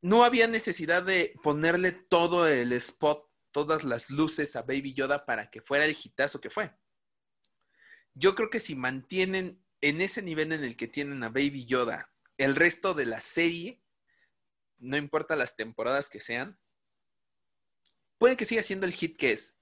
[0.03, 5.51] No había necesidad de ponerle todo el spot, todas las luces a Baby Yoda para
[5.51, 6.75] que fuera el hitazo que fue.
[8.13, 12.11] Yo creo que si mantienen en ese nivel en el que tienen a Baby Yoda
[12.39, 13.84] el resto de la serie,
[14.79, 16.59] no importa las temporadas que sean,
[18.19, 19.59] puede que siga siendo el hit que es.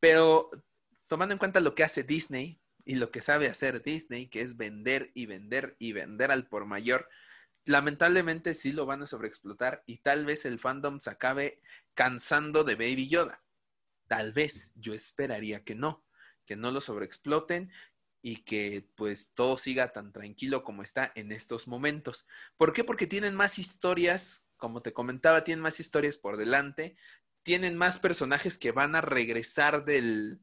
[0.00, 0.50] Pero
[1.06, 4.56] tomando en cuenta lo que hace Disney y lo que sabe hacer Disney, que es
[4.56, 7.08] vender y vender y vender al por mayor,
[7.64, 11.60] lamentablemente sí lo van a sobreexplotar y tal vez el fandom se acabe
[11.94, 13.42] cansando de Baby Yoda.
[14.06, 16.04] Tal vez, yo esperaría que no,
[16.44, 17.72] que no lo sobreexploten
[18.26, 22.26] y que pues todo siga tan tranquilo como está en estos momentos.
[22.56, 22.82] ¿Por qué?
[22.82, 26.96] Porque tienen más historias, como te comentaba, tienen más historias por delante,
[27.44, 30.40] tienen más personajes que van a regresar del,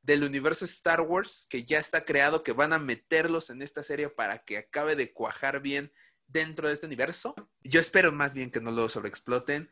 [0.00, 4.08] del universo Star Wars que ya está creado, que van a meterlos en esta serie
[4.08, 5.92] para que acabe de cuajar bien
[6.26, 7.34] dentro de este universo.
[7.60, 9.70] Yo espero más bien que no lo sobreexploten.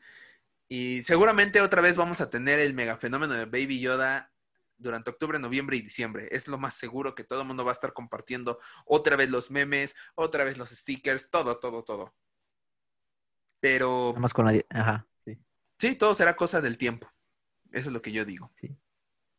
[0.68, 4.33] Y seguramente otra vez vamos a tener el mega fenómeno de Baby Yoda
[4.76, 6.28] durante octubre, noviembre y diciembre.
[6.30, 9.50] Es lo más seguro que todo el mundo va a estar compartiendo otra vez los
[9.50, 12.14] memes, otra vez los stickers, todo, todo, todo.
[13.60, 14.08] Pero...
[14.08, 14.60] Nada más con la...
[14.70, 15.38] Ajá, sí.
[15.78, 17.10] Sí, todo será cosa del tiempo.
[17.72, 18.52] Eso es lo que yo digo.
[18.60, 18.76] Sí.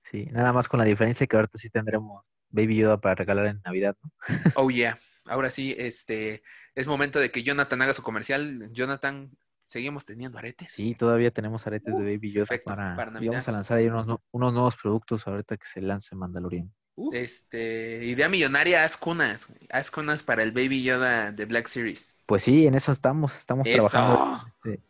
[0.04, 3.62] Sí, nada más con la diferencia que ahorita sí tendremos Baby Yoda para regalar en
[3.66, 4.12] Navidad, ¿no?
[4.56, 5.00] Oh, yeah.
[5.26, 6.44] Ahora sí, este,
[6.76, 8.70] es momento de que Jonathan haga su comercial.
[8.72, 9.36] Jonathan,
[9.66, 10.72] ¿seguimos teniendo aretes?
[10.72, 14.54] Sí, todavía tenemos aretes de Baby Yoda para, y vamos a lanzar ahí unos, unos,
[14.54, 16.72] nuevos productos ahorita que se lance Mandalorian.
[16.96, 17.12] Uh.
[17.14, 22.16] Este, idea millonaria, haz cunas, haz cunas para el Baby Yoda de Black Series.
[22.26, 24.40] Pues sí, en eso estamos, estamos trabajando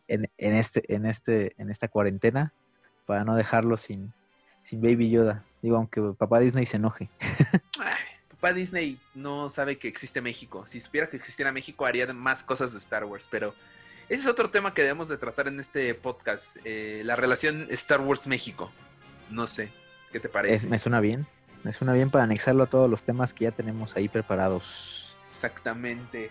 [0.06, 2.52] en, en, este, en este, en esta cuarentena
[3.06, 4.12] para no dejarlo sin,
[4.62, 5.44] sin Baby Yoda.
[5.62, 7.08] Digo, aunque papá Disney se enoje.
[8.30, 10.64] papá Disney no sabe que existe México.
[10.68, 13.54] Si supiera que existiera México, haría más cosas de Star Wars, pero
[14.08, 18.00] ese es otro tema que debemos de tratar en este podcast, eh, la relación Star
[18.00, 18.70] Wars-México.
[19.30, 19.70] No sé,
[20.12, 20.68] ¿qué te parece?
[20.68, 21.26] me suena bien,
[21.64, 25.16] me suena bien para anexarlo a todos los temas que ya tenemos ahí preparados.
[25.20, 26.30] Exactamente.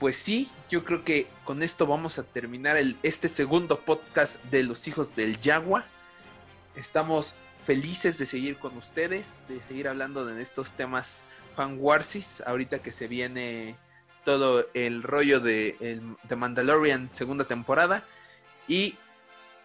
[0.00, 4.64] Pues sí, yo creo que con esto vamos a terminar el, este segundo podcast de
[4.64, 5.86] los hijos del Yagua.
[6.74, 12.92] Estamos felices de seguir con ustedes, de seguir hablando de estos temas fanwarsis, ahorita que
[12.92, 13.76] se viene
[14.26, 18.04] todo el rollo de, de Mandalorian segunda temporada.
[18.66, 18.96] Y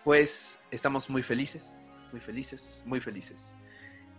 [0.03, 1.81] pues estamos muy felices,
[2.11, 3.57] muy felices, muy felices.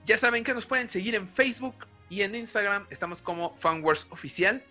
[0.05, 4.64] Ya saben que nos pueden seguir en Facebook y en Instagram, estamos como Fanwars Oficial.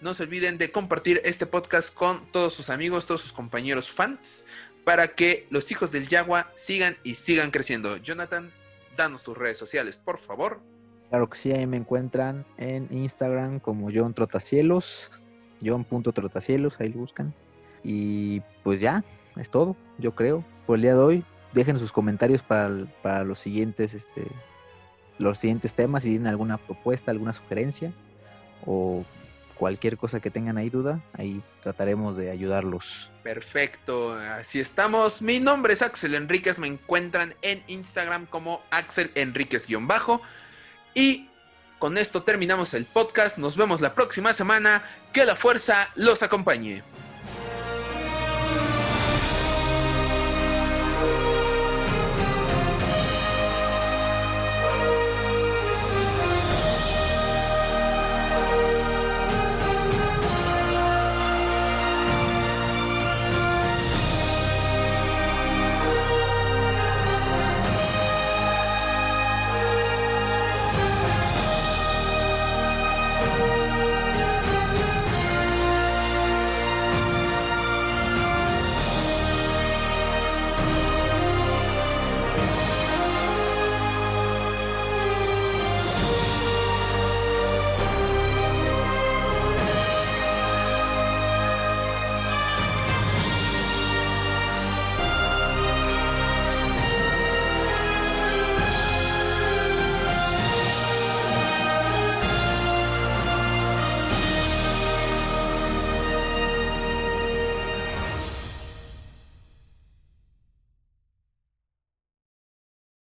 [0.00, 4.44] No se olviden de compartir este podcast con todos sus amigos, todos sus compañeros fans
[4.84, 7.96] para que los hijos del Yagua sigan y sigan creciendo.
[7.96, 8.52] Jonathan,
[8.96, 10.60] danos tus redes sociales, por favor.
[11.10, 15.12] Claro que sí, ahí me encuentran en Instagram como John Trotacielos,
[15.64, 17.32] John.trotacielos, ahí lo buscan.
[17.82, 19.04] Y pues ya,
[19.36, 20.44] es todo, yo creo.
[20.66, 24.26] Por el día de hoy, dejen sus comentarios para, para los siguientes, este,
[25.18, 27.92] los siguientes temas, si tienen alguna propuesta, alguna sugerencia,
[28.64, 29.04] o
[29.56, 33.10] cualquier cosa que tengan ahí duda, ahí trataremos de ayudarlos.
[33.22, 35.22] Perfecto, así estamos.
[35.22, 40.20] Mi nombre es Axel Enríquez, me encuentran en Instagram como Axel Enríquez-bajo.
[40.96, 41.28] Y
[41.78, 44.82] con esto terminamos el podcast, nos vemos la próxima semana,
[45.12, 46.82] que la fuerza los acompañe.